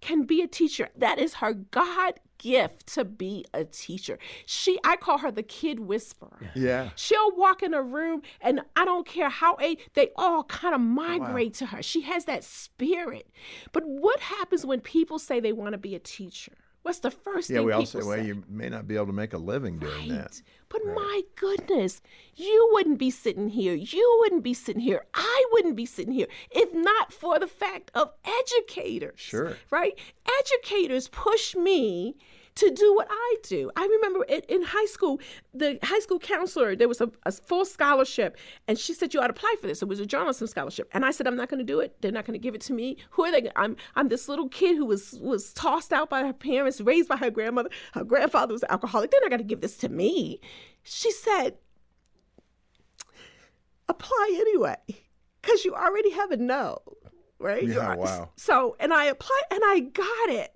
can 0.00 0.24
be 0.24 0.42
a 0.42 0.46
teacher. 0.46 0.88
That 0.96 1.18
is 1.18 1.34
her 1.34 1.52
God 1.52 2.20
gift 2.38 2.86
to 2.94 3.04
be 3.04 3.44
a 3.54 3.64
teacher. 3.64 4.18
She 4.46 4.78
I 4.84 4.96
call 4.96 5.18
her 5.18 5.30
the 5.30 5.42
kid 5.42 5.80
whisperer. 5.80 6.50
Yeah. 6.54 6.90
She'll 6.96 7.34
walk 7.36 7.62
in 7.62 7.74
a 7.74 7.82
room 7.82 8.22
and 8.40 8.62
I 8.76 8.84
don't 8.84 9.06
care 9.06 9.28
how 9.28 9.56
age 9.60 9.78
they 9.94 10.10
all 10.16 10.44
kind 10.44 10.74
of 10.74 10.80
migrate 10.80 11.52
wow. 11.52 11.58
to 11.58 11.66
her. 11.66 11.82
She 11.82 12.02
has 12.02 12.24
that 12.26 12.44
spirit. 12.44 13.28
But 13.72 13.84
what 13.86 14.20
happens 14.20 14.64
when 14.66 14.80
people 14.80 15.18
say 15.18 15.40
they 15.40 15.52
want 15.52 15.72
to 15.72 15.78
be 15.78 15.94
a 15.94 16.00
teacher? 16.00 16.52
What's 16.84 16.98
the 16.98 17.10
first 17.10 17.48
yeah, 17.48 17.56
thing 17.56 17.62
Yeah, 17.62 17.66
we 17.66 17.72
all 17.72 17.86
say, 17.86 18.00
well, 18.02 18.22
you 18.22 18.44
may 18.46 18.68
not 18.68 18.86
be 18.86 18.96
able 18.96 19.06
to 19.06 19.14
make 19.14 19.32
a 19.32 19.38
living 19.38 19.78
doing 19.78 20.10
right. 20.10 20.20
that. 20.20 20.42
But 20.68 20.84
right. 20.84 20.94
my 20.94 21.22
goodness, 21.34 22.02
you 22.36 22.68
wouldn't 22.74 22.98
be 22.98 23.08
sitting 23.08 23.48
here. 23.48 23.72
You 23.72 24.18
wouldn't 24.20 24.42
be 24.42 24.52
sitting 24.52 24.82
here. 24.82 25.06
I 25.14 25.46
wouldn't 25.52 25.76
be 25.76 25.86
sitting 25.86 26.12
here 26.12 26.26
if 26.50 26.74
not 26.74 27.10
for 27.10 27.38
the 27.38 27.46
fact 27.46 27.90
of 27.94 28.12
educators. 28.22 29.18
Sure. 29.18 29.56
Right? 29.70 29.98
Educators 30.40 31.08
push 31.08 31.54
me 31.56 32.16
to 32.56 32.70
do 32.70 32.94
what 32.94 33.08
I 33.10 33.36
do. 33.42 33.70
I 33.76 33.84
remember 33.86 34.24
in, 34.24 34.40
in 34.48 34.62
high 34.62 34.86
school, 34.86 35.20
the 35.52 35.78
high 35.82 35.98
school 35.98 36.18
counselor, 36.18 36.76
there 36.76 36.88
was 36.88 37.00
a, 37.00 37.10
a, 37.24 37.32
full 37.32 37.64
scholarship, 37.64 38.36
and 38.68 38.78
she 38.78 38.94
said, 38.94 39.12
You 39.12 39.20
ought 39.20 39.26
to 39.26 39.32
apply 39.32 39.54
for 39.60 39.66
this. 39.66 39.82
It 39.82 39.88
was 39.88 40.00
a 40.00 40.06
journalism 40.06 40.46
scholarship. 40.46 40.88
And 40.92 41.04
I 41.04 41.10
said, 41.10 41.26
I'm 41.26 41.36
not 41.36 41.48
going 41.48 41.58
to 41.58 41.64
do 41.64 41.80
it. 41.80 41.96
They're 42.00 42.12
not 42.12 42.24
going 42.24 42.38
to 42.38 42.42
give 42.42 42.54
it 42.54 42.60
to 42.62 42.72
me. 42.72 42.98
Who 43.10 43.24
are 43.24 43.32
they? 43.32 43.50
I'm, 43.56 43.76
I'm 43.96 44.08
this 44.08 44.28
little 44.28 44.48
kid 44.48 44.76
who 44.76 44.86
was, 44.86 45.18
was 45.20 45.52
tossed 45.52 45.92
out 45.92 46.10
by 46.10 46.24
her 46.24 46.32
parents, 46.32 46.80
raised 46.80 47.08
by 47.08 47.16
her 47.16 47.30
grandmother. 47.30 47.70
Her 47.92 48.04
grandfather 48.04 48.52
was 48.52 48.62
an 48.62 48.70
alcoholic. 48.70 49.10
They're 49.10 49.20
not 49.20 49.30
going 49.30 49.38
to 49.38 49.44
give 49.44 49.60
this 49.60 49.76
to 49.78 49.88
me. 49.88 50.40
She 50.82 51.10
said, 51.10 51.56
Apply 53.86 54.28
anyway, 54.32 54.76
because 55.42 55.64
you 55.64 55.74
already 55.74 56.10
have 56.10 56.30
a 56.30 56.38
no 56.38 56.78
right? 57.40 57.66
Yeah, 57.66 57.94
wow. 57.94 58.30
So, 58.36 58.74
and 58.80 58.92
I 58.92 59.04
applied 59.04 59.42
and 59.50 59.60
I 59.62 59.80
got 59.80 60.28
it. 60.30 60.53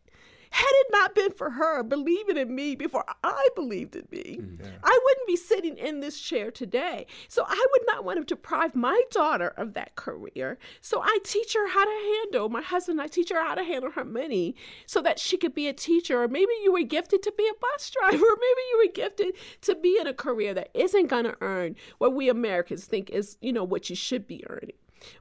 Had 0.51 0.71
it 0.71 0.87
not 0.91 1.15
been 1.15 1.33
for 1.33 1.51
her 1.51 1.83
believing 1.83 2.37
in 2.37 2.55
me 2.55 2.75
before 2.75 3.05
I 3.23 3.49
believed 3.55 3.97
in 3.97 4.07
me, 4.11 4.39
mm, 4.41 4.61
yeah. 4.61 4.71
I 4.83 4.99
wouldn't 5.05 5.27
be 5.27 5.37
sitting 5.37 5.77
in 5.77 6.01
this 6.01 6.21
chair 6.21 6.51
today. 6.51 7.07
So 7.29 7.45
I 7.47 7.67
would 7.73 7.83
not 7.87 8.05
want 8.05 8.19
to 8.19 8.25
deprive 8.25 8.75
my 8.75 9.03
daughter 9.11 9.49
of 9.57 9.75
that 9.75 9.97
career. 9.97 10.59
So 10.81 11.01
I 11.03 11.19
teach 11.25 11.55
her 11.55 11.69
how 11.69 11.85
to 11.85 12.21
handle 12.23 12.49
my 12.49 12.63
husband. 12.63 13.01
I 13.01 13.07
teach 13.07 13.31
her 13.31 13.43
how 13.43 13.55
to 13.55 13.65
handle 13.65 13.91
her 13.93 14.05
money 14.05 14.55
so 14.87 15.03
that 15.03 15.19
she 15.19 15.37
could 15.37 15.55
be 15.55 15.69
a 15.69 15.73
teacher. 15.73 16.23
Or 16.23 16.29
maybe 16.29 16.53
you 16.63 16.73
were 16.73 16.83
gifted 16.83 17.23
to 17.23 17.33
be 17.37 17.49
a 17.49 17.59
bus 17.61 17.91
driver. 17.99 18.17
Maybe 18.17 18.63
you 18.71 18.85
were 18.85 18.93
gifted 18.93 19.35
to 19.63 19.75
be 19.75 19.99
in 20.01 20.07
a 20.07 20.15
career 20.15 20.55
that 20.55 20.71
isn't 20.75 21.07
going 21.07 21.25
to 21.25 21.37
earn 21.41 21.77
what 21.99 22.15
we 22.15 22.29
Americans 22.29 22.85
think 22.87 23.11
is, 23.11 23.37
you 23.41 23.53
know, 23.53 23.65
what 23.65 23.91
you 23.91 23.97
should 23.97 24.27
be 24.27 24.45
earning. 24.49 24.77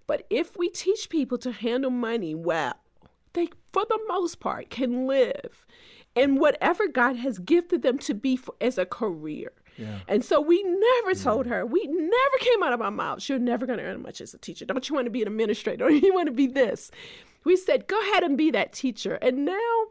But 0.06 0.26
if 0.30 0.58
we 0.58 0.70
teach 0.70 1.10
people 1.10 1.38
to 1.40 1.52
handle 1.52 1.92
money 1.92 2.34
well, 2.34 2.74
they, 3.38 3.50
for 3.72 3.86
the 3.88 4.00
most 4.08 4.40
part, 4.40 4.70
can 4.70 5.08
live 5.08 5.66
in 6.16 6.40
whatever 6.40 6.88
God 6.88 7.16
has 7.18 7.40
gifted 7.40 7.84
them 7.84 8.00
to 8.00 8.14
be 8.14 8.36
for, 8.36 8.56
as 8.60 8.78
a 8.78 8.86
career. 8.86 9.52
Yeah. 9.78 10.00
And 10.08 10.26
so 10.26 10.42
we 10.42 10.64
never 10.64 11.12
mm-hmm. 11.12 11.24
told 11.24 11.46
her, 11.46 11.66
we 11.66 11.86
never 11.86 12.38
came 12.40 12.64
out 12.64 12.74
of 12.74 12.82
our 12.82 12.92
mouths, 12.92 13.30
you're 13.30 13.40
never 13.40 13.66
going 13.66 13.80
to 13.80 13.86
earn 13.86 14.02
much 14.02 14.22
as 14.22 14.34
a 14.34 14.38
teacher. 14.38 14.66
Don't 14.66 14.90
you 14.90 14.96
want 14.96 15.06
to 15.06 15.12
be 15.12 15.22
an 15.22 15.28
administrator? 15.28 15.86
Or 15.88 15.92
you 15.92 16.14
want 16.14 16.28
to 16.28 16.34
be 16.34 16.48
this? 16.48 16.92
We 17.44 17.56
said, 17.56 17.88
go 17.88 18.00
ahead 18.02 18.24
and 18.24 18.38
be 18.38 18.52
that 18.52 18.74
teacher. 18.74 19.16
And 19.22 19.46
now 19.46 19.86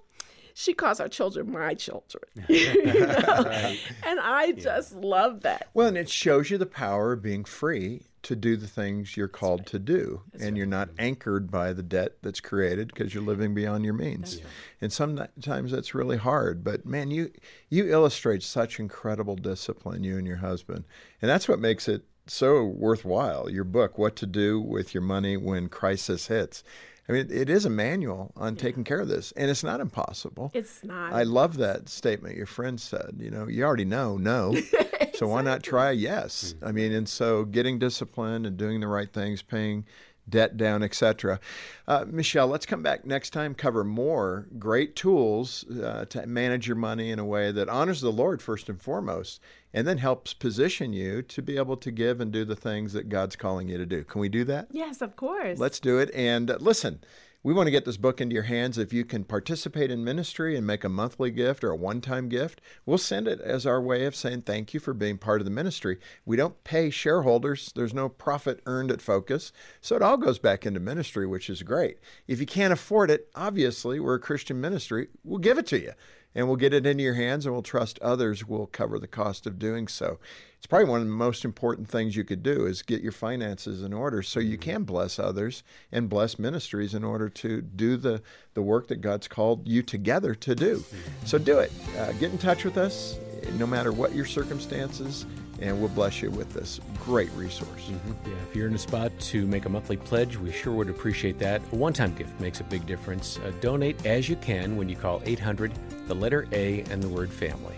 she 0.52 0.74
calls 0.74 1.00
our 1.00 1.08
children 1.08 1.52
my 1.52 1.74
children. 1.74 2.24
you 2.48 2.84
know? 2.84 3.44
right. 3.44 3.78
And 4.04 4.18
I 4.20 4.52
just 4.52 4.94
love 4.94 5.42
that. 5.42 5.68
Well, 5.72 5.86
and 5.86 5.96
it 5.96 6.10
shows 6.10 6.50
you 6.50 6.58
the 6.58 6.66
power 6.66 7.12
of 7.12 7.22
being 7.22 7.44
free 7.44 8.02
to 8.26 8.34
do 8.34 8.56
the 8.56 8.66
things 8.66 9.16
you're 9.16 9.28
called 9.28 9.60
right. 9.60 9.66
to 9.68 9.78
do 9.78 10.22
that's 10.32 10.42
and 10.42 10.52
right. 10.52 10.58
you're 10.58 10.66
not 10.66 10.88
anchored 10.98 11.48
by 11.48 11.72
the 11.72 11.82
debt 11.82 12.16
that's 12.22 12.40
created 12.40 12.88
because 12.88 13.14
you're 13.14 13.22
living 13.22 13.54
beyond 13.54 13.84
your 13.84 13.94
means 13.94 14.40
and 14.80 14.92
sometimes 14.92 15.70
that's 15.70 15.94
really 15.94 16.16
hard 16.16 16.64
but 16.64 16.84
man 16.84 17.08
you 17.08 17.30
you 17.68 17.88
illustrate 17.88 18.42
such 18.42 18.80
incredible 18.80 19.36
discipline 19.36 20.02
you 20.02 20.18
and 20.18 20.26
your 20.26 20.38
husband 20.38 20.84
and 21.22 21.30
that's 21.30 21.46
what 21.46 21.60
makes 21.60 21.86
it 21.88 22.04
so 22.26 22.64
worthwhile 22.64 23.48
your 23.48 23.62
book 23.62 23.96
what 23.96 24.16
to 24.16 24.26
do 24.26 24.60
with 24.60 24.92
your 24.92 25.04
money 25.04 25.36
when 25.36 25.68
crisis 25.68 26.26
hits 26.26 26.64
I 27.08 27.12
mean, 27.12 27.28
it 27.30 27.48
is 27.48 27.64
a 27.64 27.70
manual 27.70 28.32
on 28.36 28.54
yeah. 28.54 28.60
taking 28.60 28.84
care 28.84 29.00
of 29.00 29.08
this, 29.08 29.32
and 29.36 29.50
it's 29.50 29.62
not 29.62 29.80
impossible. 29.80 30.50
It's 30.54 30.82
not. 30.82 31.12
I 31.12 31.22
love 31.22 31.56
that 31.58 31.88
statement 31.88 32.36
your 32.36 32.46
friend 32.46 32.80
said. 32.80 33.16
You 33.18 33.30
know, 33.30 33.46
you 33.46 33.64
already 33.64 33.84
know 33.84 34.16
no, 34.16 34.54
exactly. 34.54 35.10
so 35.14 35.28
why 35.28 35.42
not 35.42 35.62
try 35.62 35.92
yes? 35.92 36.54
Mm-hmm. 36.56 36.66
I 36.66 36.72
mean, 36.72 36.92
and 36.92 37.08
so 37.08 37.44
getting 37.44 37.78
disciplined 37.78 38.46
and 38.46 38.56
doing 38.56 38.80
the 38.80 38.88
right 38.88 39.12
things, 39.12 39.42
paying 39.42 39.84
debt 40.28 40.56
down, 40.56 40.82
etc. 40.82 41.38
Uh, 41.86 42.04
Michelle, 42.08 42.48
let's 42.48 42.66
come 42.66 42.82
back 42.82 43.04
next 43.04 43.30
time, 43.30 43.54
cover 43.54 43.84
more 43.84 44.48
great 44.58 44.96
tools 44.96 45.64
uh, 45.70 46.04
to 46.06 46.26
manage 46.26 46.66
your 46.66 46.76
money 46.76 47.10
in 47.10 47.18
a 47.18 47.24
way 47.24 47.52
that 47.52 47.68
honors 47.68 48.00
the 48.00 48.10
Lord 48.10 48.42
first 48.42 48.68
and 48.68 48.80
foremost, 48.80 49.40
and 49.76 49.86
then 49.86 49.98
helps 49.98 50.32
position 50.32 50.94
you 50.94 51.20
to 51.20 51.42
be 51.42 51.58
able 51.58 51.76
to 51.76 51.90
give 51.90 52.18
and 52.18 52.32
do 52.32 52.46
the 52.46 52.56
things 52.56 52.94
that 52.94 53.10
God's 53.10 53.36
calling 53.36 53.68
you 53.68 53.76
to 53.76 53.84
do. 53.84 54.04
Can 54.04 54.22
we 54.22 54.30
do 54.30 54.42
that? 54.44 54.68
Yes, 54.72 55.02
of 55.02 55.16
course. 55.16 55.58
Let's 55.58 55.78
do 55.80 55.98
it. 55.98 56.10
And 56.14 56.50
uh, 56.50 56.56
listen, 56.58 57.00
we 57.42 57.52
want 57.52 57.66
to 57.66 57.70
get 57.70 57.84
this 57.84 57.98
book 57.98 58.18
into 58.18 58.32
your 58.32 58.44
hands. 58.44 58.78
If 58.78 58.94
you 58.94 59.04
can 59.04 59.22
participate 59.22 59.90
in 59.90 60.02
ministry 60.02 60.56
and 60.56 60.66
make 60.66 60.82
a 60.82 60.88
monthly 60.88 61.30
gift 61.30 61.62
or 61.62 61.72
a 61.72 61.76
one 61.76 62.00
time 62.00 62.30
gift, 62.30 62.62
we'll 62.86 62.96
send 62.96 63.28
it 63.28 63.38
as 63.42 63.66
our 63.66 63.78
way 63.78 64.06
of 64.06 64.16
saying 64.16 64.42
thank 64.42 64.72
you 64.72 64.80
for 64.80 64.94
being 64.94 65.18
part 65.18 65.42
of 65.42 65.44
the 65.44 65.50
ministry. 65.50 65.98
We 66.24 66.38
don't 66.38 66.64
pay 66.64 66.88
shareholders, 66.88 67.70
there's 67.76 67.92
no 67.92 68.08
profit 68.08 68.62
earned 68.64 68.90
at 68.90 69.02
Focus. 69.02 69.52
So 69.82 69.94
it 69.94 70.02
all 70.02 70.16
goes 70.16 70.38
back 70.38 70.64
into 70.64 70.80
ministry, 70.80 71.26
which 71.26 71.50
is 71.50 71.62
great. 71.62 71.98
If 72.26 72.40
you 72.40 72.46
can't 72.46 72.72
afford 72.72 73.10
it, 73.10 73.28
obviously, 73.34 74.00
we're 74.00 74.14
a 74.14 74.20
Christian 74.20 74.58
ministry, 74.58 75.08
we'll 75.22 75.38
give 75.38 75.58
it 75.58 75.66
to 75.66 75.78
you 75.78 75.92
and 76.36 76.46
we'll 76.46 76.56
get 76.56 76.74
it 76.74 76.86
into 76.86 77.02
your 77.02 77.14
hands 77.14 77.46
and 77.46 77.54
we'll 77.54 77.62
trust 77.62 77.98
others 78.00 78.46
will 78.46 78.66
cover 78.66 78.98
the 78.98 79.08
cost 79.08 79.46
of 79.46 79.58
doing 79.58 79.88
so. 79.88 80.18
It's 80.58 80.66
probably 80.66 80.90
one 80.90 81.00
of 81.00 81.06
the 81.06 81.12
most 81.12 81.46
important 81.46 81.88
things 81.88 82.14
you 82.14 82.24
could 82.24 82.42
do 82.42 82.66
is 82.66 82.82
get 82.82 83.00
your 83.00 83.12
finances 83.12 83.82
in 83.82 83.94
order 83.94 84.22
so 84.22 84.38
you 84.38 84.58
mm-hmm. 84.58 84.70
can 84.70 84.82
bless 84.84 85.18
others 85.18 85.62
and 85.90 86.10
bless 86.10 86.38
ministries 86.38 86.94
in 86.94 87.04
order 87.04 87.30
to 87.30 87.62
do 87.62 87.96
the, 87.96 88.22
the 88.52 88.62
work 88.62 88.88
that 88.88 89.00
God's 89.00 89.28
called 89.28 89.66
you 89.66 89.82
together 89.82 90.34
to 90.34 90.54
do. 90.54 90.84
So 91.24 91.38
do 91.38 91.58
it. 91.58 91.72
Uh, 91.98 92.12
get 92.12 92.32
in 92.32 92.38
touch 92.38 92.64
with 92.64 92.76
us 92.76 93.18
no 93.54 93.66
matter 93.66 93.90
what 93.90 94.14
your 94.14 94.26
circumstances 94.26 95.24
and 95.60 95.78
we'll 95.78 95.88
bless 95.90 96.22
you 96.22 96.30
with 96.30 96.52
this 96.52 96.80
great 97.04 97.30
resource. 97.32 97.88
Mm-hmm. 97.88 98.30
Yeah, 98.30 98.36
if 98.48 98.54
you're 98.54 98.68
in 98.68 98.74
a 98.74 98.78
spot 98.78 99.12
to 99.18 99.46
make 99.46 99.64
a 99.64 99.68
monthly 99.68 99.96
pledge, 99.96 100.36
we 100.36 100.52
sure 100.52 100.72
would 100.72 100.90
appreciate 100.90 101.38
that. 101.38 101.62
A 101.72 101.76
one 101.76 101.92
time 101.92 102.14
gift 102.14 102.38
makes 102.40 102.60
a 102.60 102.64
big 102.64 102.86
difference. 102.86 103.38
Uh, 103.38 103.52
donate 103.60 104.04
as 104.06 104.28
you 104.28 104.36
can 104.36 104.76
when 104.76 104.88
you 104.88 104.96
call 104.96 105.22
800 105.24 105.72
the 106.06 106.14
letter 106.14 106.46
A, 106.52 106.82
and 106.90 107.02
the 107.02 107.08
word 107.08 107.30
family. 107.30 107.74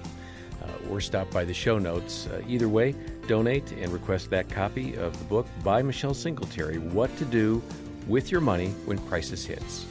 Uh, 0.63 0.91
or 0.91 1.01
stop 1.01 1.31
by 1.31 1.45
the 1.45 1.55
show 1.55 1.79
notes. 1.79 2.27
Uh, 2.27 2.43
either 2.47 2.69
way, 2.69 2.95
donate 3.27 3.73
and 3.73 3.93
request 3.93 4.31
that 4.31 4.49
copy 4.49 4.95
of 4.97 5.17
the 5.19 5.25
book 5.25 5.47
by 5.63 5.83
Michelle 5.83 6.15
Singletary, 6.15 6.79
What 6.79 7.17
to 7.19 7.25
Do 7.25 7.63
with 8.07 8.31
Your 8.31 8.41
Money 8.41 8.69
When 8.85 8.99
Crisis 8.99 9.45
Hits. 9.45 9.87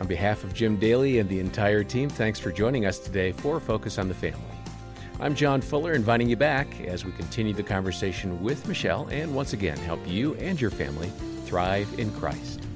On 0.00 0.06
behalf 0.06 0.44
of 0.44 0.54
Jim 0.54 0.76
Daly 0.76 1.18
and 1.18 1.28
the 1.28 1.40
entire 1.40 1.82
team, 1.82 2.08
thanks 2.08 2.38
for 2.38 2.52
joining 2.52 2.86
us 2.86 2.98
today 2.98 3.32
for 3.32 3.58
Focus 3.58 3.98
on 3.98 4.08
the 4.08 4.14
Family. 4.14 4.57
I'm 5.20 5.34
John 5.34 5.60
Fuller, 5.60 5.94
inviting 5.94 6.28
you 6.28 6.36
back 6.36 6.80
as 6.82 7.04
we 7.04 7.10
continue 7.10 7.52
the 7.52 7.64
conversation 7.64 8.40
with 8.40 8.68
Michelle 8.68 9.08
and 9.10 9.34
once 9.34 9.52
again 9.52 9.76
help 9.78 9.98
you 10.06 10.34
and 10.36 10.60
your 10.60 10.70
family 10.70 11.10
thrive 11.44 11.92
in 11.98 12.12
Christ. 12.12 12.67